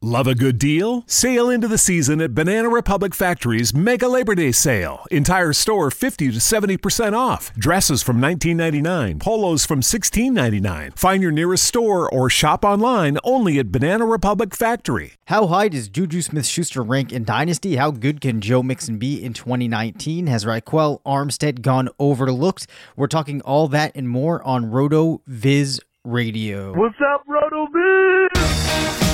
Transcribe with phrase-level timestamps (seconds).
[0.00, 1.02] Love a good deal?
[1.08, 5.04] Sail into the season at Banana Republic Factory's Mega Labor Day Sale.
[5.10, 7.52] Entire store 50 to 70% off.
[7.54, 10.96] Dresses from $19.99, polos from $16.99.
[10.96, 15.14] Find your nearest store or shop online only at Banana Republic Factory.
[15.26, 17.74] How high does Juju Smith Schuster rank in Dynasty?
[17.74, 20.28] How good can Joe Mixon be in 2019?
[20.28, 22.68] Has Ryquell Armstead gone overlooked?
[22.94, 26.72] We're talking all that and more on Roto Viz Radio.
[26.74, 29.07] What's up, Roto Viz?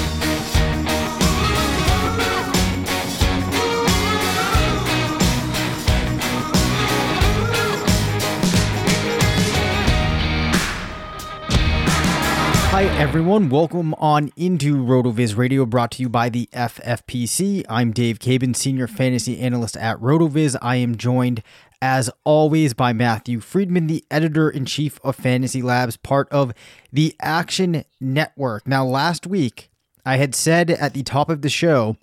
[12.75, 13.51] Hi, everyone.
[13.51, 17.65] Welcome on into RotoViz Radio, brought to you by the FFPC.
[17.69, 20.57] I'm Dave Caban, Senior Fantasy Analyst at RotoViz.
[20.61, 21.45] I am joined,
[21.81, 26.53] as always, by Matthew Freedman, the Editor in Chief of Fantasy Labs, part of
[26.93, 28.67] the Action Network.
[28.67, 29.71] Now, last week,
[30.05, 31.97] I had said at the top of the show,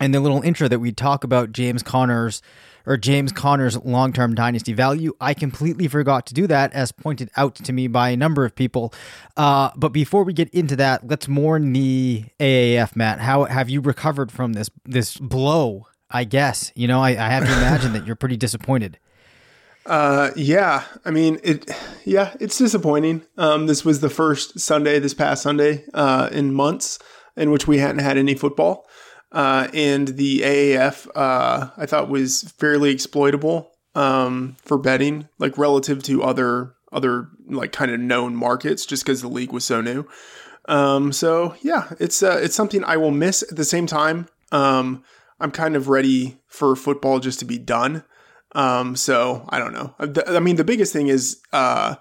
[0.00, 2.40] and the little intro, that we'd talk about James Conner's
[2.90, 5.14] or James Conner's long term dynasty value.
[5.20, 8.56] I completely forgot to do that, as pointed out to me by a number of
[8.56, 8.92] people.
[9.36, 13.20] Uh, but before we get into that, let's mourn the AAF, Matt.
[13.20, 15.86] How have you recovered from this this blow?
[16.10, 18.98] I guess you know I, I have to imagine that you're pretty disappointed.
[19.86, 21.68] Uh, yeah, I mean it.
[22.04, 23.22] Yeah, it's disappointing.
[23.38, 26.98] Um, this was the first Sunday, this past Sunday, uh, in months
[27.34, 28.86] in which we hadn't had any football.
[29.32, 36.02] Uh, and the AAF uh, I thought was fairly exploitable um, for betting, like relative
[36.04, 40.06] to other other like kind of known markets, just because the league was so new.
[40.66, 43.42] Um, so yeah, it's uh, it's something I will miss.
[43.42, 45.04] At the same time, um,
[45.38, 48.04] I'm kind of ready for football just to be done.
[48.52, 49.94] Um, so I don't know.
[50.26, 51.96] I mean, the biggest thing is uh,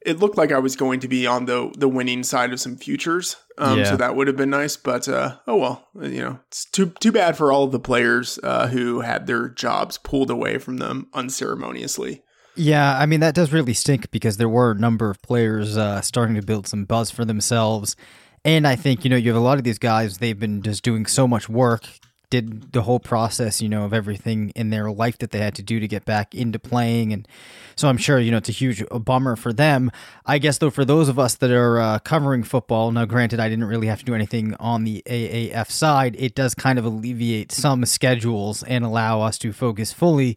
[0.00, 2.76] it looked like I was going to be on the the winning side of some
[2.76, 3.36] futures.
[3.56, 3.84] Um, yeah.
[3.84, 5.88] So that would have been nice, but uh, oh well.
[6.00, 9.98] You know, it's too too bad for all the players uh, who had their jobs
[9.98, 12.22] pulled away from them unceremoniously.
[12.56, 16.00] Yeah, I mean that does really stink because there were a number of players uh,
[16.00, 17.96] starting to build some buzz for themselves,
[18.44, 20.18] and I think you know you have a lot of these guys.
[20.18, 21.84] They've been just doing so much work
[22.30, 25.62] did the whole process, you know, of everything in their life that they had to
[25.62, 27.12] do to get back into playing.
[27.12, 27.28] And
[27.76, 29.90] so I'm sure, you know, it's a huge bummer for them.
[30.26, 33.48] I guess, though, for those of us that are uh, covering football, now granted, I
[33.48, 37.52] didn't really have to do anything on the AAF side, it does kind of alleviate
[37.52, 40.36] some schedules and allow us to focus fully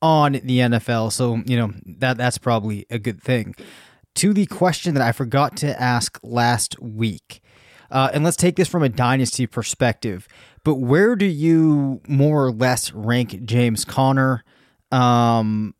[0.00, 1.12] on the NFL.
[1.12, 3.54] So, you know, that that's probably a good thing.
[4.16, 7.42] To the question that I forgot to ask last week,
[7.90, 10.28] uh, and let's take this from a dynasty perspective.
[10.64, 14.42] But where do you more or less rank James Conner?
[14.90, 15.74] Um,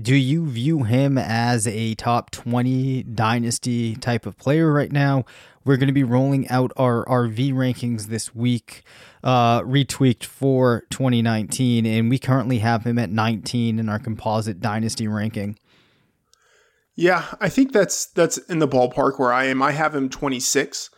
[0.00, 5.24] do you view him as a top 20 dynasty type of player right now?
[5.64, 8.84] We're going to be rolling out our RV rankings this week,
[9.24, 15.08] uh, retweaked for 2019, and we currently have him at 19 in our composite dynasty
[15.08, 15.58] ranking.
[16.94, 19.62] Yeah, I think that's that's in the ballpark where I am.
[19.62, 20.90] I have him 26.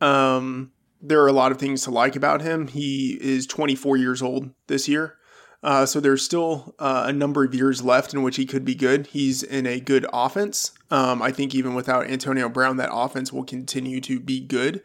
[0.00, 0.72] Um,
[1.02, 2.68] there are a lot of things to like about him.
[2.68, 5.16] He is 24 years old this year.
[5.62, 8.74] Uh, so there's still uh, a number of years left in which he could be
[8.74, 9.06] good.
[9.08, 10.72] He's in a good offense.
[10.90, 14.82] Um, I think even without Antonio Brown, that offense will continue to be good.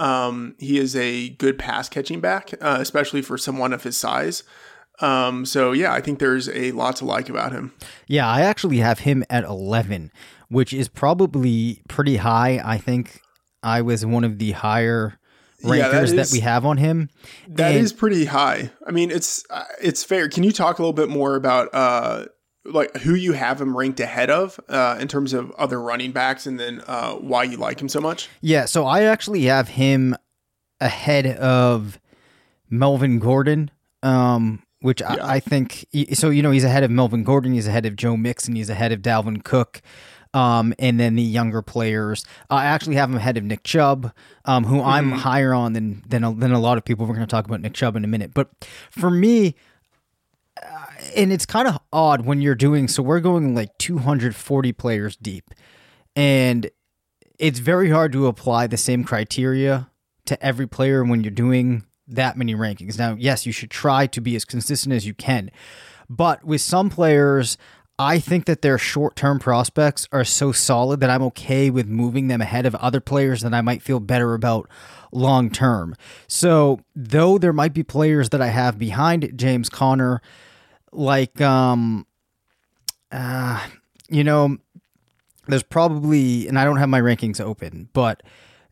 [0.00, 4.42] Um, he is a good pass catching back, uh, especially for someone of his size.
[5.00, 7.72] Um, so yeah, I think there's a lot to like about him.
[8.08, 10.10] Yeah, I actually have him at 11,
[10.48, 12.60] which is probably pretty high.
[12.64, 13.20] I think
[13.62, 15.18] I was one of the higher
[15.62, 17.10] rankers Yeah, that that, is- we have on him.
[17.48, 18.70] That is And- pretty high.
[18.86, 20.28] I mean, it's uh, it's fair.
[20.28, 22.26] Can you talk a little bit more about uh
[22.64, 26.46] like who you have him ranked ahead of uh in terms of other running backs
[26.46, 28.28] and then uh why you like him so much?
[28.40, 30.14] Yeah, so I actually have him
[30.80, 31.98] ahead of
[32.70, 33.70] Melvin Gordon,
[34.02, 35.14] um, which Yeah.
[35.24, 35.86] I, I think.
[36.12, 38.92] So you know, he's ahead of Melvin Gordon, he's ahead of Joe Mixon, he's ahead
[38.92, 39.80] of Dalvin Cook,
[40.34, 42.24] um, and then the younger players.
[42.50, 44.12] I actually have him ahead of Nick Chubb,
[44.44, 47.06] um, who I'm higher on than than a, than a lot of people.
[47.06, 48.50] We're going to talk about Nick Chubb in a minute, but
[48.90, 49.54] for me.
[50.62, 50.86] uh,
[51.16, 53.02] And it's kind of odd when you're doing so.
[53.02, 55.50] We're going like 240 players deep,
[56.16, 56.70] and
[57.38, 59.90] it's very hard to apply the same criteria
[60.26, 62.98] to every player when you're doing that many rankings.
[62.98, 65.50] Now, yes, you should try to be as consistent as you can,
[66.10, 67.56] but with some players,
[67.98, 72.28] I think that their short term prospects are so solid that I'm okay with moving
[72.28, 74.68] them ahead of other players that I might feel better about
[75.10, 75.96] long term.
[76.28, 80.22] So, though there might be players that I have behind James Conner,
[80.92, 82.06] like, um,
[83.10, 83.66] uh,
[84.08, 84.58] you know,
[85.48, 88.22] there's probably and I don't have my rankings open, but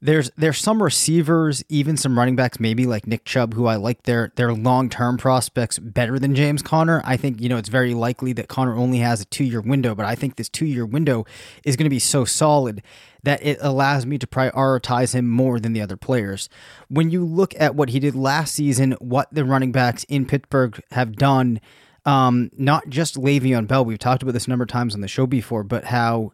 [0.02, 4.02] there's there's some receivers, even some running backs, maybe like Nick Chubb, who I like
[4.02, 7.00] their their long term prospects better than James Conner.
[7.04, 9.94] I think you know it's very likely that Conner only has a two year window,
[9.94, 11.24] but I think this two year window
[11.64, 12.82] is going to be so solid
[13.22, 16.48] that it allows me to prioritize him more than the other players.
[16.88, 20.80] When you look at what he did last season, what the running backs in Pittsburgh
[20.92, 21.60] have done,
[22.04, 25.08] um, not just Le'Veon Bell, we've talked about this a number of times on the
[25.08, 26.32] show before, but how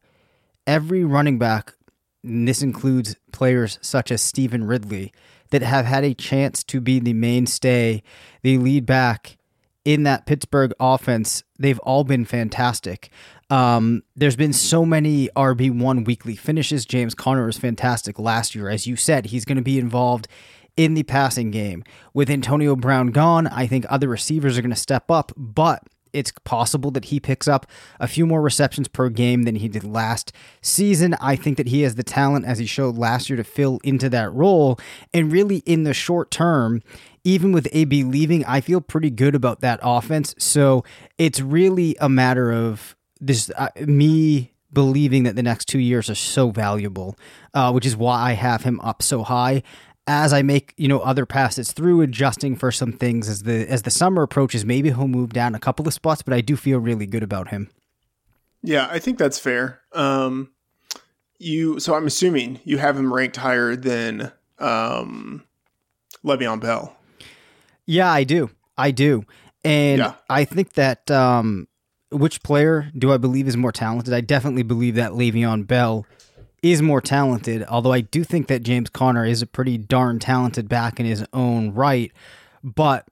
[0.67, 1.73] every running back,
[2.23, 5.13] and this includes players such as Stevan Ridley,
[5.51, 8.03] that have had a chance to be the mainstay,
[8.43, 9.37] the lead back
[9.85, 13.11] in that Pittsburgh offense, they've all been fantastic.
[13.51, 16.87] Um, there's been so many RB1 weekly finishes.
[16.87, 18.69] James Conner was fantastic last year.
[18.69, 20.29] As you said, he's going to be involved
[20.77, 21.85] in the passing game.
[22.15, 26.33] With Antonio Brown gone, I think other receivers are going to step up, but it's
[26.45, 27.67] possible that he picks up
[28.01, 31.15] a few more receptions per game than he did last season.
[31.21, 34.09] I think that he has the talent, as he showed last year, to fill into
[34.11, 34.79] that role.
[35.13, 36.83] And really, in the short term,
[37.25, 40.35] even with AB leaving, I feel pretty good about that offense.
[40.39, 40.85] So
[41.19, 46.15] it's really a matter of this uh, me believing that the next two years are
[46.15, 47.17] so valuable,
[47.55, 49.63] uh, which is why I have him up so high.
[50.07, 53.83] As I make you know other passes through, adjusting for some things as the as
[53.83, 56.79] the summer approaches, maybe he'll move down a couple of spots, but I do feel
[56.81, 57.71] really good about him.
[58.63, 59.81] Yeah, I think that's fair.
[59.93, 60.51] Um,
[61.39, 65.45] you so I'm assuming you have him ranked higher than um,
[66.25, 66.97] Le'Veon Bell.
[67.87, 68.51] Yeah, I do.
[68.77, 69.25] I do.
[69.65, 70.15] And Yeah.
[70.29, 71.69] I think that um,
[72.11, 74.13] which player do I believe is more talented?
[74.15, 76.07] I definitely believe that Le'Veon Bell
[76.63, 80.69] is more talented, although I do think that James Conner is a pretty darn talented
[80.69, 82.13] back in his own right.
[82.63, 83.07] But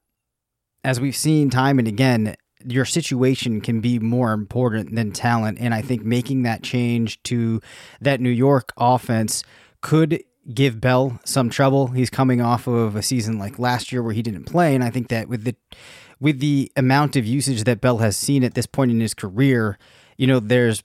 [0.85, 5.59] as we've seen time and again, your situation can be more important than talent.
[5.61, 7.61] And I think making that change to
[8.01, 9.43] that New York offense
[9.81, 11.89] could give Bell some trouble.
[11.89, 14.75] He's coming off of a season like last year where he didn't play.
[14.75, 15.57] And I think that with the
[16.21, 19.79] with the amount of usage that Bell has seen at this point in his career,
[20.19, 20.83] you know, there's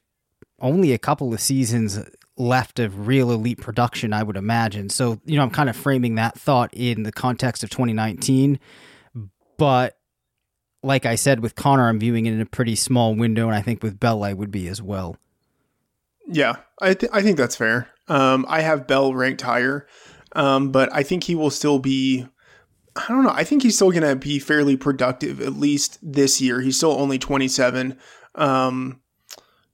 [0.62, 2.00] only a couple of seasons
[2.38, 4.90] left of real elite production, I would imagine.
[4.90, 8.60] So, you know, I'm kind of framing that thought in the context of 2019.
[9.58, 9.98] But
[10.84, 13.62] like I said, with Conner, I'm viewing it in a pretty small window, and I
[13.62, 15.18] think with Bell, I would be as well.
[16.28, 17.90] Yeah, I th- I think that's fair.
[18.08, 19.88] Um, I have Bell ranked higher,
[20.34, 22.28] um, but I think he will still be.
[22.96, 23.34] I don't know.
[23.34, 26.62] I think he's still going to be fairly productive at least this year.
[26.62, 27.98] He's still only 27.
[28.36, 29.02] Um,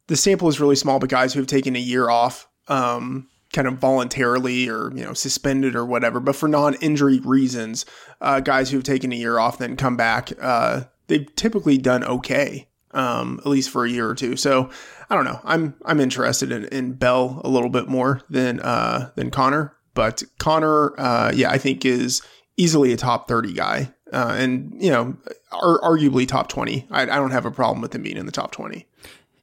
[0.08, 3.68] the sample is really small, but guys who have taken a year off, um, kind
[3.68, 7.86] of voluntarily or you know suspended or whatever, but for non-injury reasons,
[8.22, 12.04] uh, guys who have taken a year off then come back, uh, they've typically done
[12.04, 14.36] okay, um, at least for a year or two.
[14.36, 14.70] So
[15.10, 15.40] I don't know.
[15.44, 20.24] I'm I'm interested in, in Bell a little bit more than uh, than Conner, but
[20.40, 22.22] Conner, uh, yeah, I think is
[22.58, 23.94] easily a top 30 guy.
[24.14, 25.16] Uh, and you know,
[25.52, 26.88] ar- arguably top 20.
[26.92, 28.86] I, I don't have a problem with him being in the top 20.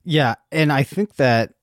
[0.05, 1.55] Yeah, and I think that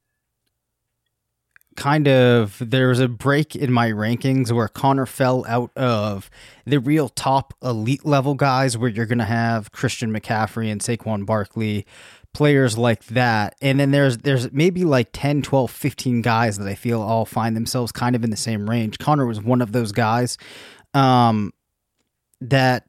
[1.76, 6.30] kind of there was a break in my rankings where Conner fell out of
[6.66, 11.26] the real top elite level guys where you're going to have Christian McCaffrey and Saquon
[11.26, 11.86] Barkley
[12.34, 16.76] players like that and then there's there's maybe like 10 12 15 guys that I
[16.76, 19.94] feel all find themselves kind of in the same range Conner was one of those
[19.94, 20.38] guys
[20.94, 21.54] um
[22.42, 22.86] that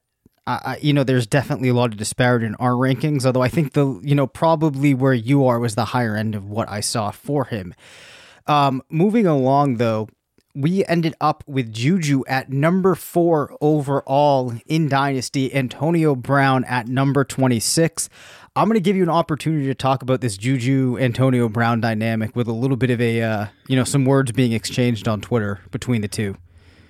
[0.48, 3.26] I, you know, there's definitely a lot of disparity in our rankings.
[3.26, 6.48] Although I think the, you know, probably where you are was the higher end of
[6.48, 7.74] what I saw for him.
[8.46, 10.08] Um, moving along, though,
[10.54, 17.24] we ended up with Juju at number four overall in Dynasty, Antonio Brown at number
[17.24, 18.08] 26.
[18.54, 22.34] I'm going to give you an opportunity to talk about this Juju Antonio Brown dynamic
[22.34, 25.60] with a little bit of a, uh, you know, some words being exchanged on Twitter
[25.70, 26.36] between the two.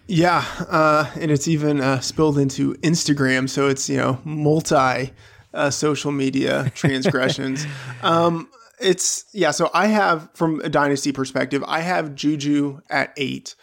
[0.09, 5.13] Yeah, uh, and it's even uh, spilled into Instagram, so it's you know multi
[5.53, 7.67] uh, social media transgressions.
[8.03, 8.49] um,
[8.81, 9.51] it's yeah.
[9.51, 13.55] So I have from a dynasty perspective, I have Juju at eight,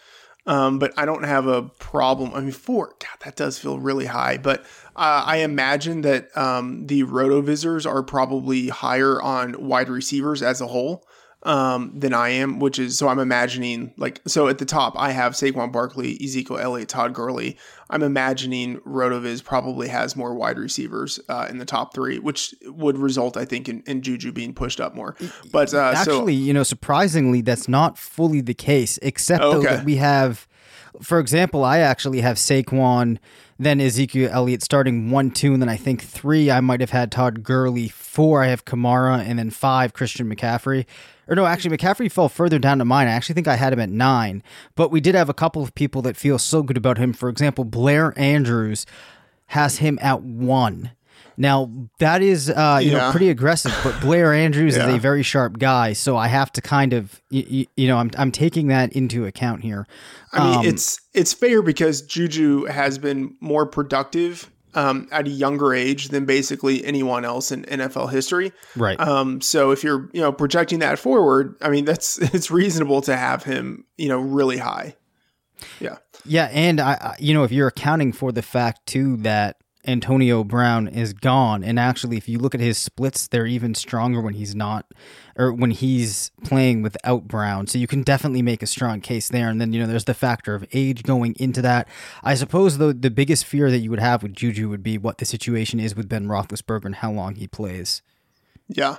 [0.46, 2.32] um, but I don't have a problem.
[2.34, 2.88] I mean, four.
[2.98, 4.38] God, that does feel really high.
[4.38, 4.62] But
[4.96, 10.66] uh, I imagine that um, the Rotovisors are probably higher on wide receivers as a
[10.66, 11.06] whole
[11.44, 15.12] um, than I am, which is so I'm imagining like so at the top I
[15.12, 17.58] have Saquon Barkley, Ezekiel Elliott, Todd Gurley.
[17.90, 22.98] I'm imagining Rotoviz probably has more wide receivers uh, in the top three, which would
[22.98, 25.16] result, I think, in, in Juju being pushed up more.
[25.52, 29.62] But uh, actually, so, you know, surprisingly, that's not fully the case, except Oh, though
[29.62, 30.48] that we have,
[31.02, 33.18] for example, I actually have Saquon,
[33.58, 36.50] then Ezekiel Elliott starting one, two, and then I think three.
[36.50, 37.88] I might have had Todd Gurley.
[37.88, 40.86] Four, I have Kamara, and then five, Christian McCaffrey.
[41.26, 43.08] Or no, actually, McCaffrey fell further down to mine.
[43.08, 44.42] I actually think I had him at nine,
[44.74, 47.12] but we did have a couple of people that feel so good about him.
[47.12, 48.86] For example, Blair Andrews
[49.48, 50.92] has him at one.
[51.36, 53.72] Now that is, uh, you know, pretty aggressive.
[53.82, 57.66] But Blair Andrews is a very sharp guy, so I have to kind of, you,
[57.76, 59.86] you know, I'm I'm taking that into account here.
[60.32, 65.30] I mean, Um, it's it's fair because Juju has been more productive um, at a
[65.30, 68.52] younger age than basically anyone else in NFL history.
[68.76, 68.98] right.
[68.98, 73.16] Um, so if you're you know projecting that forward, I mean that's it's reasonable to
[73.16, 74.96] have him you know really high.
[75.80, 75.96] Yeah.
[76.26, 80.44] Yeah, and I, I, you know, if you're accounting for the fact too that Antonio
[80.44, 84.34] Brown is gone, and actually, if you look at his splits, they're even stronger when
[84.34, 84.86] he's not,
[85.36, 87.66] or when he's playing without Brown.
[87.66, 89.48] So you can definitely make a strong case there.
[89.48, 91.88] And then you know, there's the factor of age going into that.
[92.22, 95.18] I suppose though, the biggest fear that you would have with Juju would be what
[95.18, 98.02] the situation is with Ben Roethlisberger and how long he plays.
[98.68, 98.96] Yeah.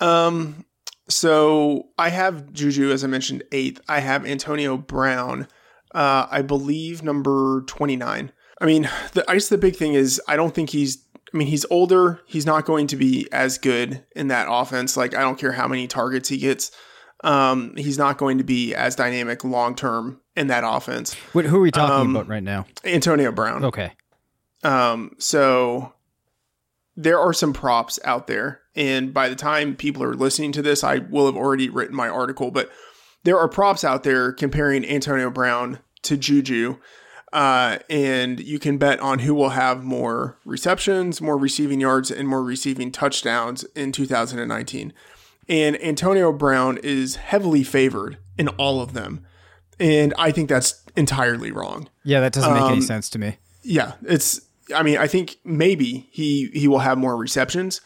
[0.00, 0.64] Um,
[1.08, 3.80] so I have Juju, as I mentioned, eighth.
[3.88, 5.46] I have Antonio Brown,
[5.94, 8.32] uh, I believe number 29.
[8.62, 11.04] I mean, the, I guess the big thing is I don't think he's,
[11.34, 12.20] I mean, he's older.
[12.26, 14.96] He's not going to be as good in that offense.
[14.96, 16.70] Like, I don't care how many targets he gets.
[17.24, 21.16] Um, he's not going to be as dynamic long term in that offense.
[21.34, 22.66] Wait, who are we talking Um, about right now?
[22.84, 23.64] Antonio Brown.
[23.64, 23.92] Okay.
[24.62, 25.92] Um, so
[26.96, 30.84] there are some props out there, and by the time people are listening to this,
[30.84, 32.50] I will have already written my article.
[32.50, 32.70] But
[33.24, 36.76] there are props out there comparing Antonio Brown to Juju,
[37.32, 42.28] uh, and you can bet on who will have more receptions, more receiving yards, and
[42.28, 44.92] more receiving touchdowns in 2019.
[45.48, 49.24] And Antonio Brown is heavily favored in all of them,
[49.80, 51.88] and I think that's entirely wrong.
[52.04, 53.38] Yeah, that doesn't make any Um, sense to me.
[53.62, 54.40] Yeah, it's.
[54.74, 57.80] I mean, I think maybe he he will have more receptions,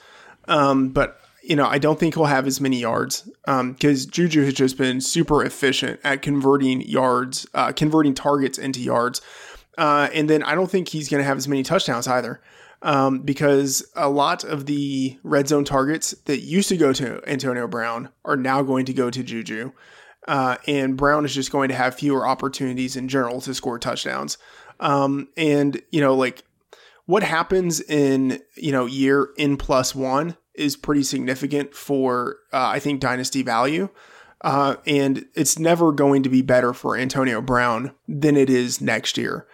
[0.48, 4.54] um, but you know, I don't think he'll have as many yards because Juju has
[4.54, 9.22] just been super efficient at converting yards, uh, converting targets into yards,
[9.78, 12.40] uh, and then I don't think he's going to have as many touchdowns either.
[12.82, 17.66] Um, because a lot of the red zone targets that used to go to Antonio
[17.66, 19.72] Brown are now going to go to Juju.
[20.28, 24.36] Uh, and Brown is just going to have fewer opportunities in general to score touchdowns.
[24.78, 26.44] Um, and you know, like
[27.06, 32.78] what happens in you know year in plus one is pretty significant for uh, I
[32.78, 33.88] think dynasty value.
[34.42, 39.16] Uh, and it's never going to be better for Antonio Brown than it is next
[39.16, 39.46] year,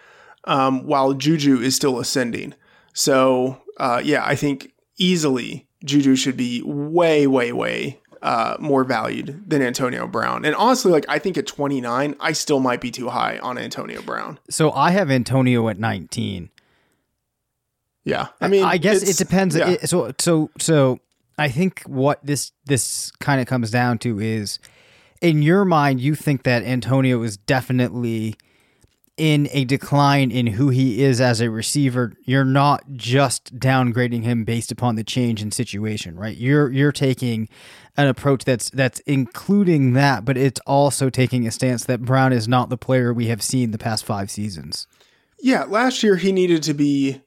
[0.44, 2.54] um, while Juju is still ascending.
[2.92, 9.42] So uh, yeah, I think easily Juju should be way, way, way uh, more valued
[9.48, 10.44] than Antonio Brown.
[10.44, 14.00] And honestly, like I think at 29, I still might be too high on Antonio
[14.02, 14.38] Brown.
[14.48, 16.50] So I have Antonio at 19.
[18.04, 19.56] Yeah, I mean, I guess it depends.
[19.56, 19.70] yeah.
[19.70, 20.98] It- so, so, so,
[21.38, 24.58] I think what this this kind of comes down to is,
[25.20, 28.36] in your mind, you think that Antonio is definitely
[29.18, 34.42] in a decline in who he is as a receiver, you're not just downgrading him
[34.42, 36.36] based upon the change in situation, right?
[36.36, 37.48] You're you're taking
[37.96, 42.48] an approach that's that's including that, but it's also taking a stance that Brown is
[42.48, 44.86] not the player we have seen the past 5 seasons.
[45.40, 47.20] Yeah, last year he needed to be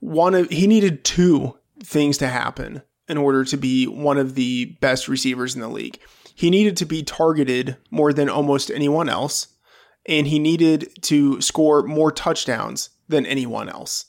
[0.00, 4.76] one of he needed two things to happen in order to be one of the
[4.80, 5.98] best receivers in the league.
[6.34, 9.48] He needed to be targeted more than almost anyone else
[10.06, 14.06] and he needed to score more touchdowns than anyone else.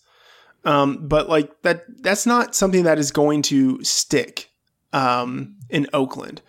[0.63, 4.51] Um, but like that, that's not something that is going to stick
[4.93, 6.41] um, in Oakland.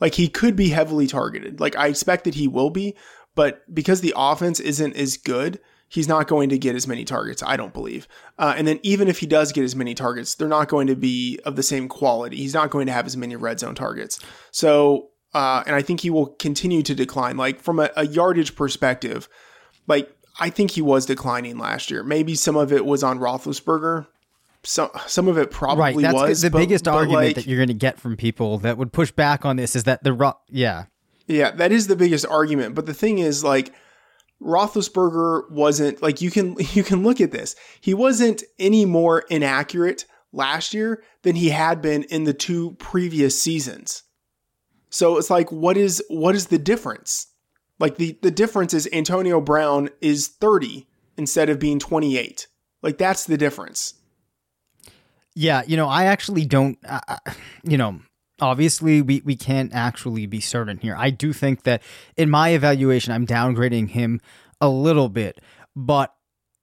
[0.00, 1.60] Like he could be heavily targeted.
[1.60, 2.96] Like I expect that he will be,
[3.34, 7.42] but because the offense isn't as good, he's not going to get as many targets.
[7.42, 8.08] I don't believe.
[8.38, 10.96] Uh, and then even if he does get as many targets, they're not going to
[10.96, 12.36] be of the same quality.
[12.36, 14.20] He's not going to have as many red zone targets.
[14.50, 17.36] So uh, and I think he will continue to decline.
[17.36, 19.28] Like from a, a yardage perspective,
[19.86, 22.02] like I think he was declining last year.
[22.02, 24.06] Maybe some of it was on Roethlisberger.
[24.62, 26.40] Some some of it probably right, that's was.
[26.42, 28.92] The but, biggest but argument like, that you're going to get from people that would
[28.92, 30.86] push back on this is that the yeah
[31.26, 32.74] yeah, that is the biggest argument.
[32.74, 33.72] But the thing is, like,
[34.42, 37.56] Roethlisberger wasn't like you can you can look at this.
[37.80, 43.40] He wasn't any more inaccurate last year than he had been in the two previous
[43.40, 44.02] seasons.
[44.90, 47.28] So it's like, what is what is the difference?
[47.78, 52.46] Like the the difference is Antonio Brown is 30 instead of being 28.
[52.82, 53.94] Like that's the difference.
[55.34, 56.78] Yeah, you know, I actually don't.
[56.86, 57.18] Uh,
[57.62, 58.00] you know,
[58.40, 60.94] obviously we we can't actually be certain here.
[60.96, 61.82] I do think that
[62.16, 64.20] in my evaluation, I'm downgrading him
[64.60, 65.40] a little bit,
[65.74, 66.14] but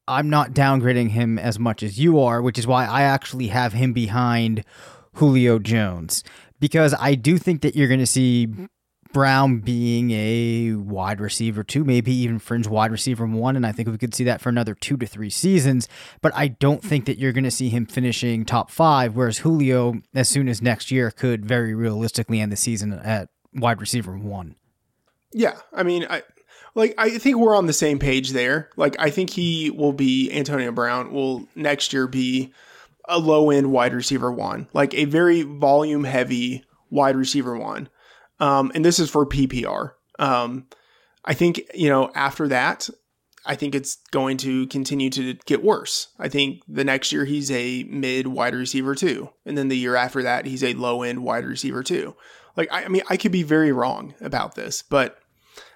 [0.08, 3.74] I'm not downgrading him as much as you are, which is why I actually have
[3.74, 4.64] him behind
[5.14, 6.24] Julio Jones
[6.64, 8.48] because I do think that you're going to see
[9.14, 13.88] Brown being a wide receiver two, maybe even fringe wide receiver one, and I think
[13.88, 15.88] we could see that for another two to three seasons.
[16.22, 20.02] But I don't think that you're going to see him finishing top five, whereas Julio,
[20.14, 24.56] as soon as next year, could very realistically end the season at wide receiver one.
[25.32, 26.24] Yeah, I mean, I
[26.76, 28.70] like I think we're on the same page there.
[28.76, 32.54] Like I think he will be Antonio Brown will next year be
[33.06, 37.90] a low end wide receiver one, like a very volume heavy wide receiver one.
[38.40, 39.92] Um, and this is for PPR.
[40.20, 40.68] Um,
[41.26, 42.90] I think, you know, after that,
[43.46, 46.10] I think it's going to continue to get worse.
[46.18, 49.30] I think the next year he's a mid wide receiver too.
[49.46, 52.16] And then the year after that, he's a low end wide receiver too.
[52.56, 55.20] Like, I, I mean, I could be very wrong about this, but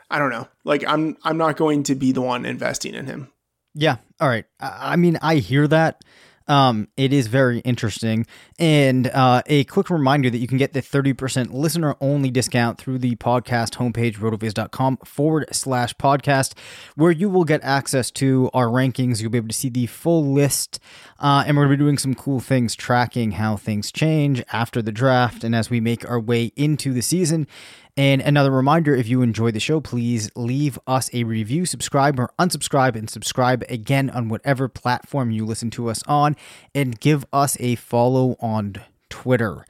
[0.09, 0.47] I don't know.
[0.63, 3.31] Like, I'm, I'm not going to be the one investing in him.
[3.73, 3.97] Yeah.
[4.19, 4.45] All right.
[4.59, 6.03] I, I mean, I hear that.
[6.47, 8.25] Um, it is very interesting.
[8.57, 12.99] And uh, a quick reminder that you can get the 30% listener only discount through
[12.99, 16.57] the podcast homepage, rotoviz.com forward slash podcast,
[16.95, 19.21] where you will get access to our rankings.
[19.21, 20.79] You'll be able to see the full list.
[21.19, 24.81] Uh, and we're going to be doing some cool things tracking how things change after
[24.81, 27.47] the draft and as we make our way into the season.
[27.97, 32.29] And another reminder if you enjoy the show, please leave us a review, subscribe or
[32.37, 36.35] unsubscribe, and subscribe again on whatever platform you listen to us on,
[36.75, 38.75] and give us a follow on
[39.09, 39.65] Twitter.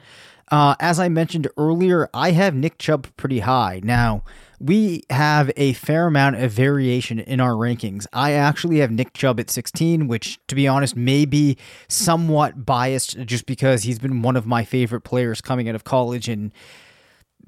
[0.49, 3.79] Uh, as I mentioned earlier, I have Nick Chubb pretty high.
[3.81, 4.23] Now,
[4.59, 8.07] we have a fair amount of variation in our rankings.
[8.11, 13.19] I actually have Nick Chubb at 16, which, to be honest, may be somewhat biased
[13.25, 16.51] just because he's been one of my favorite players coming out of college and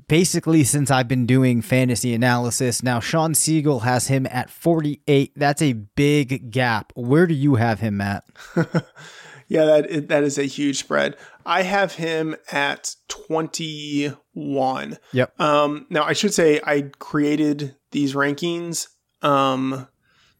[0.08, 2.82] basically since I've been doing fantasy analysis.
[2.84, 5.34] Now, Shawn Siegele has him at 48.
[5.36, 6.92] That's a big gap.
[6.96, 8.24] Where do you have him, Matt?
[9.48, 11.18] yeah, that that is a huge spread.
[11.46, 14.98] I have him at 21.
[15.14, 15.40] Yep.
[15.40, 18.88] Um, now, I should say I created these rankings.
[19.22, 19.88] Um,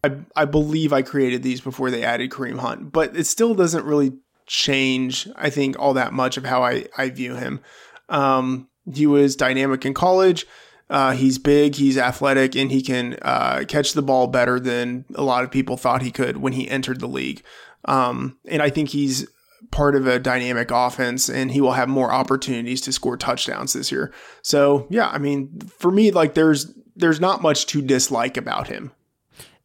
[0.04, 3.86] I, I believe I created these before they added Kareem Hunt, but it still doesn't
[3.86, 4.13] really
[4.45, 7.60] change, I think, all that much of how I, I view him.
[8.08, 10.45] Um, he was dynamic in college.
[10.89, 15.23] Uh, he's big, he's athletic, and he can uh, catch the ball better than a
[15.23, 17.43] lot of people thought he could when he entered the league.
[17.86, 19.28] Um, and I think he's
[19.71, 23.91] part of a dynamic offense, and he will have more opportunities to score touchdowns this
[23.91, 24.12] year.
[24.41, 28.91] So yeah, I mean, for me, like there's there's not much to dislike about him.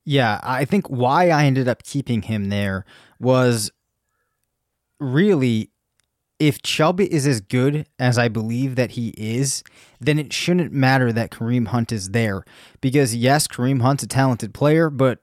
[0.05, 2.85] Yeah, I think why I ended up keeping him there
[3.19, 3.71] was
[5.01, 5.71] really
[6.47, 9.65] if Chubb is as good as I believe that he is,
[9.99, 12.45] then it shouldn't matter that Kareem Hunt is there.
[12.83, 15.21] Because yes, Kareem Hunt's a talented player, but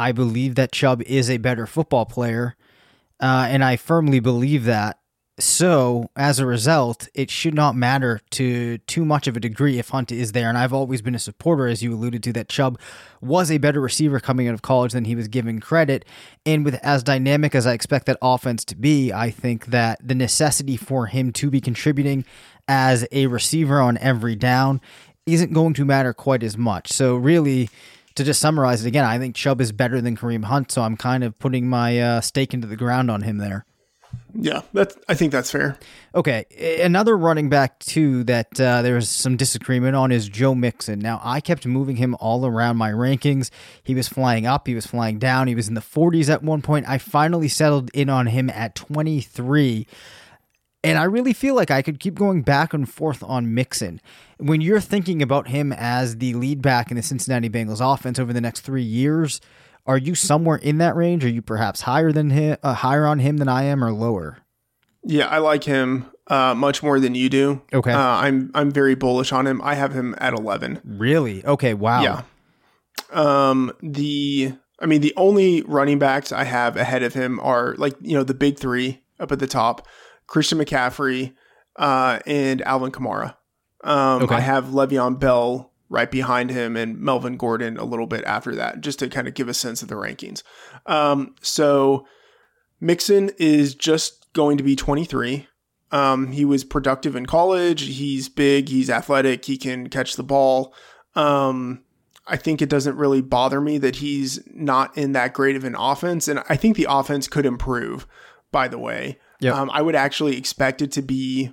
[0.00, 2.56] I believe that Chubb is a better football player.
[3.20, 4.97] Uh, and I firmly believe that.
[5.40, 9.90] So, as a result, it should not matter to too much of a degree if
[9.90, 10.48] Hunt is there.
[10.48, 12.76] And I've always been a supporter, as you alluded to, that Chubb
[13.20, 16.04] was a better receiver coming out of college than he was given credit.
[16.44, 20.16] And with as dynamic as I expect that offense to be, I think that the
[20.16, 22.24] necessity for him to be contributing
[22.66, 24.80] as a receiver on every down
[25.24, 26.92] isn't going to matter quite as much.
[26.92, 27.70] So, really,
[28.16, 30.72] to just summarize it again, I think Chubb is better than Kareem Hunt.
[30.72, 33.67] So, I'm kind of putting my uh, stake into the ground on him there.
[34.34, 34.96] Yeah, that's.
[35.08, 35.78] I think that's fair.
[36.14, 36.44] Okay,
[36.82, 40.98] another running back too that uh, there was some disagreement on is Joe Mixon.
[40.98, 43.50] Now I kept moving him all around my rankings.
[43.82, 46.62] He was flying up, he was flying down, he was in the 40s at one
[46.62, 46.88] point.
[46.88, 49.86] I finally settled in on him at 23.
[50.84, 54.00] And I really feel like I could keep going back and forth on Mixon.
[54.38, 58.32] When you're thinking about him as the lead back in the Cincinnati Bengals offense over
[58.32, 59.40] the next three years,
[59.88, 61.24] are you somewhere in that range?
[61.24, 64.38] Are you perhaps higher than him, uh, higher on him than I am, or lower?
[65.02, 67.62] Yeah, I like him uh, much more than you do.
[67.72, 69.62] Okay, uh, I'm I'm very bullish on him.
[69.62, 70.82] I have him at 11.
[70.84, 71.44] Really?
[71.44, 71.72] Okay.
[71.74, 72.02] Wow.
[72.02, 72.22] Yeah.
[73.10, 73.72] Um.
[73.82, 78.14] The I mean, the only running backs I have ahead of him are like you
[78.14, 79.86] know the big three up at the top:
[80.26, 81.34] Christian McCaffrey,
[81.76, 83.36] uh, and Alvin Kamara.
[83.82, 84.34] Um, okay.
[84.34, 88.80] I have Le'Veon Bell right behind him and Melvin Gordon a little bit after that,
[88.80, 90.42] just to kind of give a sense of the rankings.
[90.86, 92.06] Um, so
[92.80, 95.46] Mixon is just going to be 23.
[95.90, 97.82] Um, he was productive in college.
[97.82, 98.68] He's big.
[98.68, 99.44] He's athletic.
[99.44, 100.74] He can catch the ball.
[101.14, 101.82] Um,
[102.26, 105.74] I think it doesn't really bother me that he's not in that great of an
[105.74, 106.28] offense.
[106.28, 108.06] And I think the offense could improve,
[108.52, 109.18] by the way.
[109.40, 109.54] Yep.
[109.54, 111.52] Um, I would actually expect it to be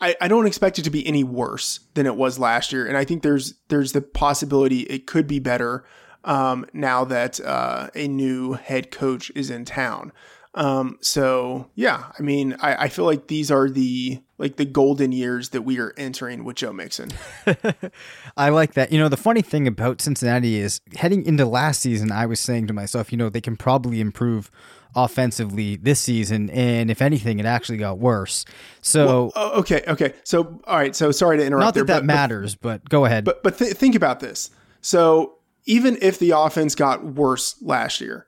[0.00, 2.86] I, I don't expect it to be any worse than it was last year.
[2.86, 5.84] And I think there's there's the possibility it could be better
[6.24, 10.12] um, now that uh, a new head coach is in town.
[10.54, 15.12] Um, so yeah, I mean, I, I feel like these are the like the golden
[15.12, 17.10] years that we are entering with Joe Mixon.
[18.36, 18.90] I like that.
[18.90, 22.66] You know, the funny thing about Cincinnati is heading into last season, I was saying
[22.66, 24.50] to myself, you know, they can probably improve
[24.96, 28.44] offensively this season, and if anything, it actually got worse.
[28.80, 30.14] So well, oh, okay, okay.
[30.24, 30.96] So all right.
[30.96, 31.64] So sorry to interrupt.
[31.64, 33.24] Not that there, that but, matters, but, but, go ahead.
[33.24, 34.50] But but th- think about this.
[34.80, 38.26] So even if the offense got worse last year,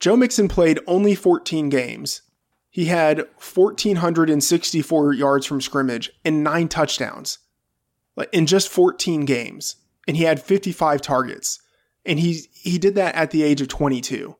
[0.00, 2.22] Joe Mixon played only 14 games.
[2.70, 7.38] He had 1,464 yards from scrimmage and nine touchdowns
[8.18, 9.76] like in just 14 games.
[10.08, 11.60] And he had 55 targets.
[12.04, 14.36] And he, he did that at the age of 22.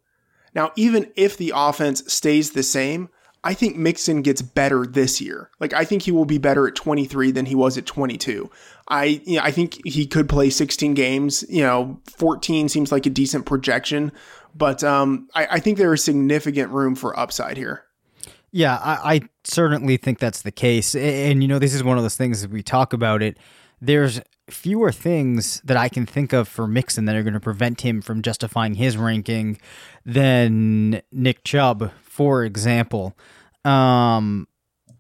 [0.59, 3.11] Now, even if the offense stays the same,
[3.44, 5.53] I think Mixon gets better this year.
[5.61, 8.51] Like I think he will be better at 23 than he was at 22.
[8.88, 11.44] I you know, I think he could play 16 games.
[11.49, 14.11] You know, 14 seems like a decent projection,
[14.53, 17.85] but um, I, I think there is significant room for upside here.
[18.51, 20.97] Yeah, I, I certainly think that's the case.
[20.97, 23.38] And, and you know, this is one of those things that we talk about it.
[23.81, 27.82] There's fewer things that I can think of for Mixon that are going to prevent
[27.82, 29.58] him from justifying his ranking
[30.04, 33.16] than Nick Chubb, for example.
[33.64, 34.48] Um,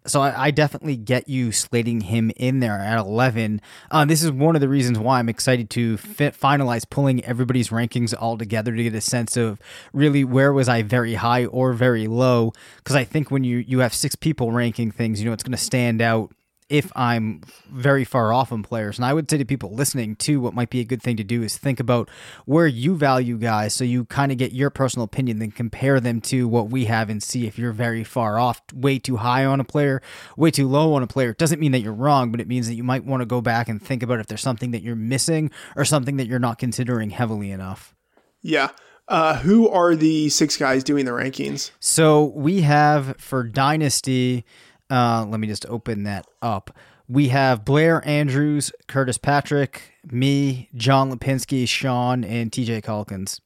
[0.06, 3.60] so I, I, definitely get you slating him in there at 11.
[3.90, 8.14] Uh, this is one of the reasons why I'm excited to finalize pulling everybody's rankings
[8.18, 9.60] all together to get a sense of
[9.92, 12.52] really where was I very high or very low.
[12.78, 15.52] Because I think when you, you have six people ranking things, you know, it's going
[15.52, 16.32] to stand out
[16.68, 18.98] if I'm very far off on players.
[18.98, 21.24] And I would say to people listening too, what might be a good thing to
[21.24, 22.10] do is think about
[22.44, 26.20] where you value guys so you kind of get your personal opinion, then compare them
[26.22, 29.60] to what we have and see if you're very far off, way too high on
[29.60, 30.02] a player,
[30.36, 31.30] way too low on a player.
[31.30, 33.40] It doesn't mean that you're wrong, but it means that you might want to go
[33.40, 36.58] back and think about if there's something that you're missing or something that you're not
[36.58, 37.94] considering heavily enough.
[38.42, 38.70] Yeah.
[39.08, 41.70] Uh, who are the six guys doing the rankings?
[41.80, 44.44] So we have for Dynasty,
[44.90, 46.76] uh, let me just open that up.
[47.08, 53.40] We have Blair Andrews, Curtis Patrick, me, John Lipinski, Shawn, and TJ Calkins.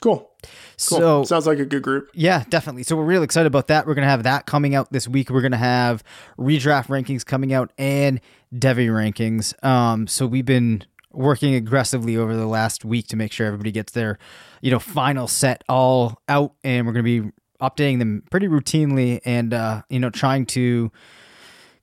[0.00, 0.16] Cool.
[0.18, 0.50] cool.
[0.76, 2.10] So sounds like a good group.
[2.14, 2.84] Yeah, definitely.
[2.84, 3.86] So we're really excited about that.
[3.86, 5.30] We're gonna have that coming out this week.
[5.30, 6.02] We're gonna have
[6.38, 8.20] redraft rankings coming out and
[8.52, 9.62] Devy rankings.
[9.64, 13.92] Um, so we've been working aggressively over the last week to make sure everybody gets
[13.92, 14.18] their,
[14.62, 17.30] you know, final set all out, and we're gonna be
[17.60, 20.90] updating them pretty routinely and uh, you know trying to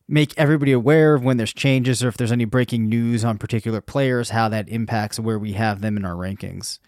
[0.08, 3.82] make everybody aware of when there's changes or if there's any breaking news on particular
[3.82, 6.80] players, how that impacts where we have them in our rankings.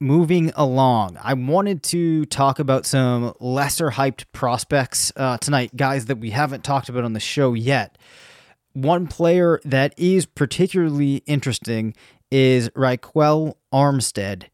[0.00, 6.18] Moving along, I wanted to talk about some lesser hyped prospects uh, tonight, guys that
[6.18, 7.96] we haven't talked about on the show yet.
[8.74, 11.94] One player that is particularly interesting
[12.30, 14.44] is Ryquell Armstead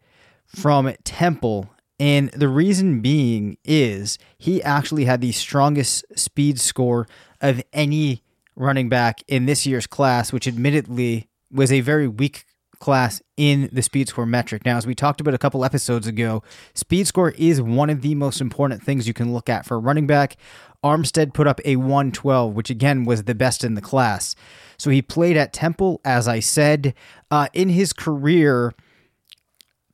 [0.47, 1.71] from Temple
[2.03, 7.07] And the reason being is he actually had the strongest speed score
[7.41, 8.25] of any
[8.57, 12.45] running back in this year's class, which admittedly was a very weak
[12.81, 14.65] class in the speed score metric.
[14.65, 16.43] Now, as we talked about a couple episodes ago,
[16.75, 19.79] speed score is one of the most important things you can look at for a
[19.79, 20.37] running back.
[20.83, 24.35] Armstead put up a 112, which again was the best in the class.
[24.77, 26.95] So he played at Temple, as I said.
[27.31, 28.75] Uh, in his career,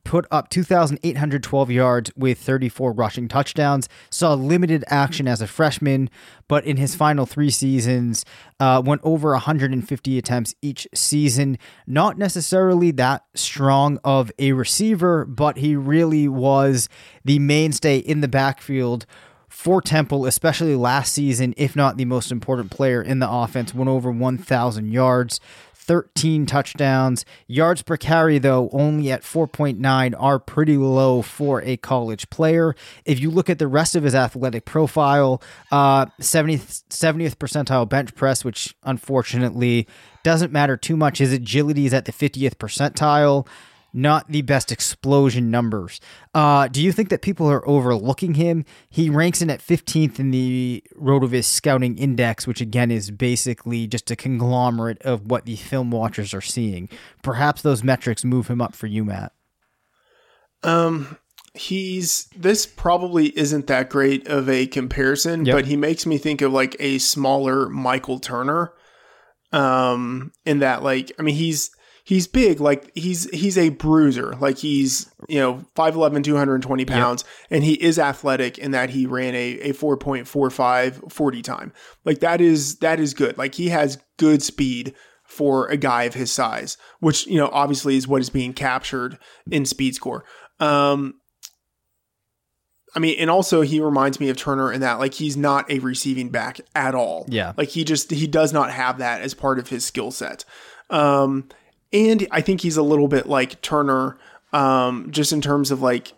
[0.09, 3.87] put up 2,812 yards with 34 rushing touchdowns.
[4.09, 6.09] Saw limited action as a freshman,
[6.47, 8.25] but in his final three seasons,
[8.59, 11.59] uh, went over 150 attempts each season.
[11.85, 16.89] Not necessarily that strong of a receiver, but he really was
[17.23, 19.05] the mainstay in the backfield
[19.47, 23.89] for Temple, especially last season, if not the most important player in the offense, went
[23.89, 25.39] over 1,000 yards.
[25.89, 27.25] 13 touchdowns.
[27.47, 32.75] Yards per carry, though, only at 4.9 are pretty low for a college player.
[33.05, 38.13] If you look at the rest of his athletic profile, uh, 70th, 70th percentile bench
[38.13, 39.87] press, which unfortunately
[40.23, 41.17] doesn't matter too much.
[41.17, 43.47] His agility is at the 50th percentile
[43.93, 45.99] not the best explosion numbers.
[46.33, 48.65] Uh, do you think that people are overlooking him?
[48.89, 54.11] He ranks in at 15th in the Rotoviz Scouting Index, which again is basically just
[54.11, 56.89] a conglomerate of what the film watchers are seeing.
[57.23, 59.31] Perhaps those metrics move him up for you, Matt.
[60.63, 61.17] Um,
[61.53, 65.55] he's this probably isn't that great of a comparison, Yep.
[65.55, 68.73] but he makes me think of like a smaller Michael Turner.
[69.51, 71.71] Um, in that like, I mean, he's
[72.09, 77.63] he's big, like he's he's a bruiser, like he's you know 5'11", 220 pounds, and
[77.63, 81.71] he is athletic in that he ran a a 4.45 40 time.
[82.05, 83.37] Like that is that is good.
[83.37, 87.95] Like he has good speed for a guy of his size, which you know obviously
[87.95, 89.19] is what is being captured
[89.51, 90.25] in speed score.
[90.59, 91.13] Um,
[92.95, 95.77] I mean, and also he reminds me of Turner in that like he's not a
[95.77, 97.27] receiving back at all.
[97.29, 97.53] Yeah.
[97.55, 100.43] Like he just he does not have that as part of his skill set.
[100.89, 101.47] Um
[101.91, 104.17] and I think he's a little bit like Turner
[104.51, 106.13] um just in terms of like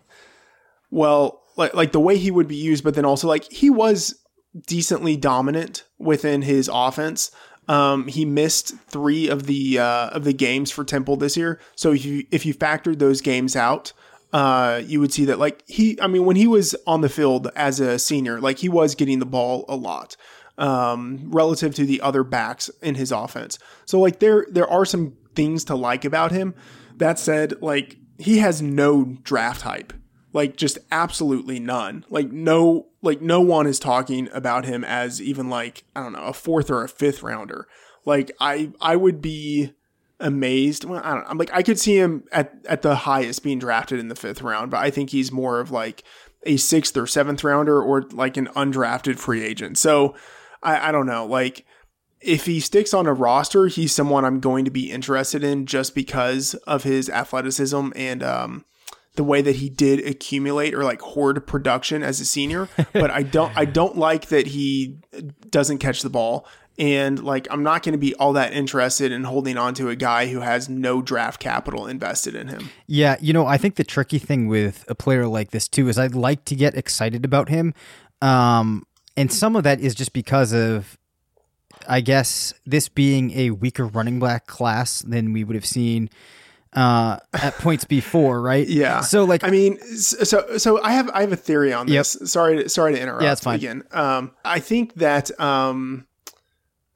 [0.90, 4.22] well, like like the way he would be used but then also like he was
[4.66, 7.30] decently dominant within his offense.
[7.68, 11.60] Um, he missed three of the uh, of the games for Temple this year.
[11.76, 13.92] So if you if you factored those games out,
[14.32, 17.50] uh, you would see that like he, I mean, when he was on the field
[17.54, 20.16] as a senior, like he was getting the ball a lot
[20.58, 23.58] um, relative to the other backs in his offense.
[23.84, 26.54] So like there there are some things to like about him.
[26.96, 29.92] That said, like he has no draft hype,
[30.32, 32.04] like just absolutely none.
[32.08, 36.24] Like no like no one is talking about him as even like I don't know
[36.24, 37.66] a fourth or a fifth rounder.
[38.04, 39.72] Like I I would be
[40.20, 40.84] amazed.
[40.84, 41.26] Well, I don't.
[41.28, 44.42] I'm like I could see him at at the highest being drafted in the fifth
[44.42, 46.04] round, but I think he's more of like
[46.44, 49.78] a sixth or seventh rounder or like an undrafted free agent.
[49.78, 50.14] So
[50.62, 51.26] I, I don't know.
[51.26, 51.64] Like
[52.22, 55.94] if he sticks on a roster, he's someone I'm going to be interested in just
[55.94, 58.64] because of his athleticism and um
[59.14, 62.68] the way that he did accumulate or like hoard production as a senior.
[62.92, 64.98] but I don't I don't like that he
[65.50, 66.46] doesn't catch the ball.
[66.78, 69.96] And like I'm not going to be all that interested in holding on to a
[69.96, 72.70] guy who has no draft capital invested in him.
[72.86, 75.98] Yeah, you know, I think the tricky thing with a player like this too is
[75.98, 77.74] I'd like to get excited about him.
[78.22, 80.96] Um, and some of that is just because of
[81.88, 86.10] I guess this being a weaker running back class than we would have seen
[86.74, 88.66] uh, at points before, right?
[88.66, 89.00] Yeah.
[89.00, 92.16] So like I mean, so so I have I have a theory on this.
[92.24, 93.22] Sorry, to, sorry to interrupt.
[93.22, 93.56] Yeah, it's fine.
[93.56, 96.06] Again, um, I think that um,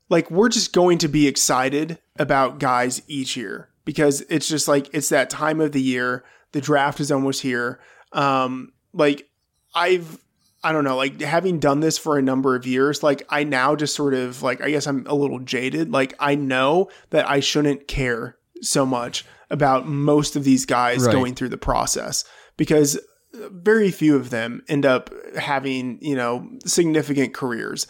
[0.09, 4.89] like we're just going to be excited about guys each year because it's just like
[4.93, 6.25] it's that time of the year.
[6.53, 7.81] The draft is almost here.
[8.13, 9.29] Um, like
[9.75, 10.19] I've
[10.65, 13.77] I don't know, like having done this for a number of years, like I now
[13.77, 15.93] just sort of like I guess I'm a little jaded.
[15.93, 21.13] Like I know that I shouldn't care so much about most of these guys Right.
[21.13, 22.25] going through the process
[22.57, 22.99] because
[23.35, 27.87] very few of them end up having, you know, significant careers.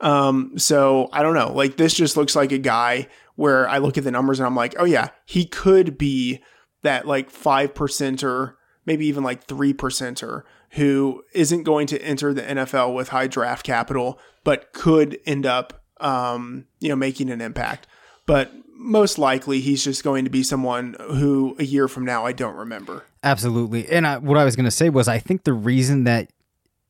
[0.00, 1.52] Um, so I don't know.
[1.52, 4.54] Like this just looks like a guy where I look at the numbers and I'm
[4.54, 6.42] like, oh yeah, he could be
[6.82, 8.54] that like five percenter,
[8.86, 13.64] maybe even like three percenter who isn't going to enter the NFL with high draft
[13.64, 17.86] capital, but could end up, um, you know, making an impact.
[18.26, 22.32] But most likely he's just going to be someone who a year from now I
[22.32, 23.04] don't remember.
[23.22, 23.88] Absolutely.
[23.88, 26.30] And I, what I was going to say was, I think the reason that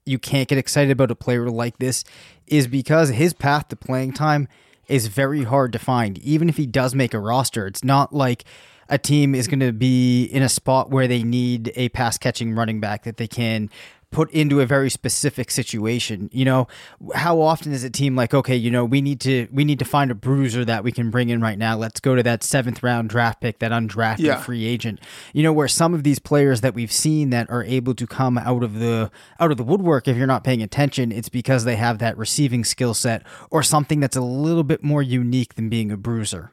[0.06, 2.04] you can't get excited about a player like this
[2.46, 4.48] is because his path to playing time
[4.88, 6.18] is very hard to find.
[6.18, 8.44] Even if he does make a roster, it's not like
[8.90, 12.54] a team is going to be in a spot where they need a pass catching
[12.54, 13.70] running back that they can
[14.10, 16.28] put into a very specific situation.
[16.32, 16.66] You know,
[17.14, 19.84] how often is a team like, okay, you know, we need to we need to
[19.84, 21.76] find a bruiser that we can bring in right now.
[21.76, 24.40] Let's go to that seventh round draft pick, that undrafted Yeah.
[24.40, 24.98] free agent.
[25.32, 28.36] You know, where some of these players that we've seen that are able to come
[28.36, 31.76] out of the out of the woodwork, if you're not paying attention, it's because they
[31.76, 35.92] have that receiving skill set or something that's a little bit more unique than being
[35.92, 36.50] a bruiser.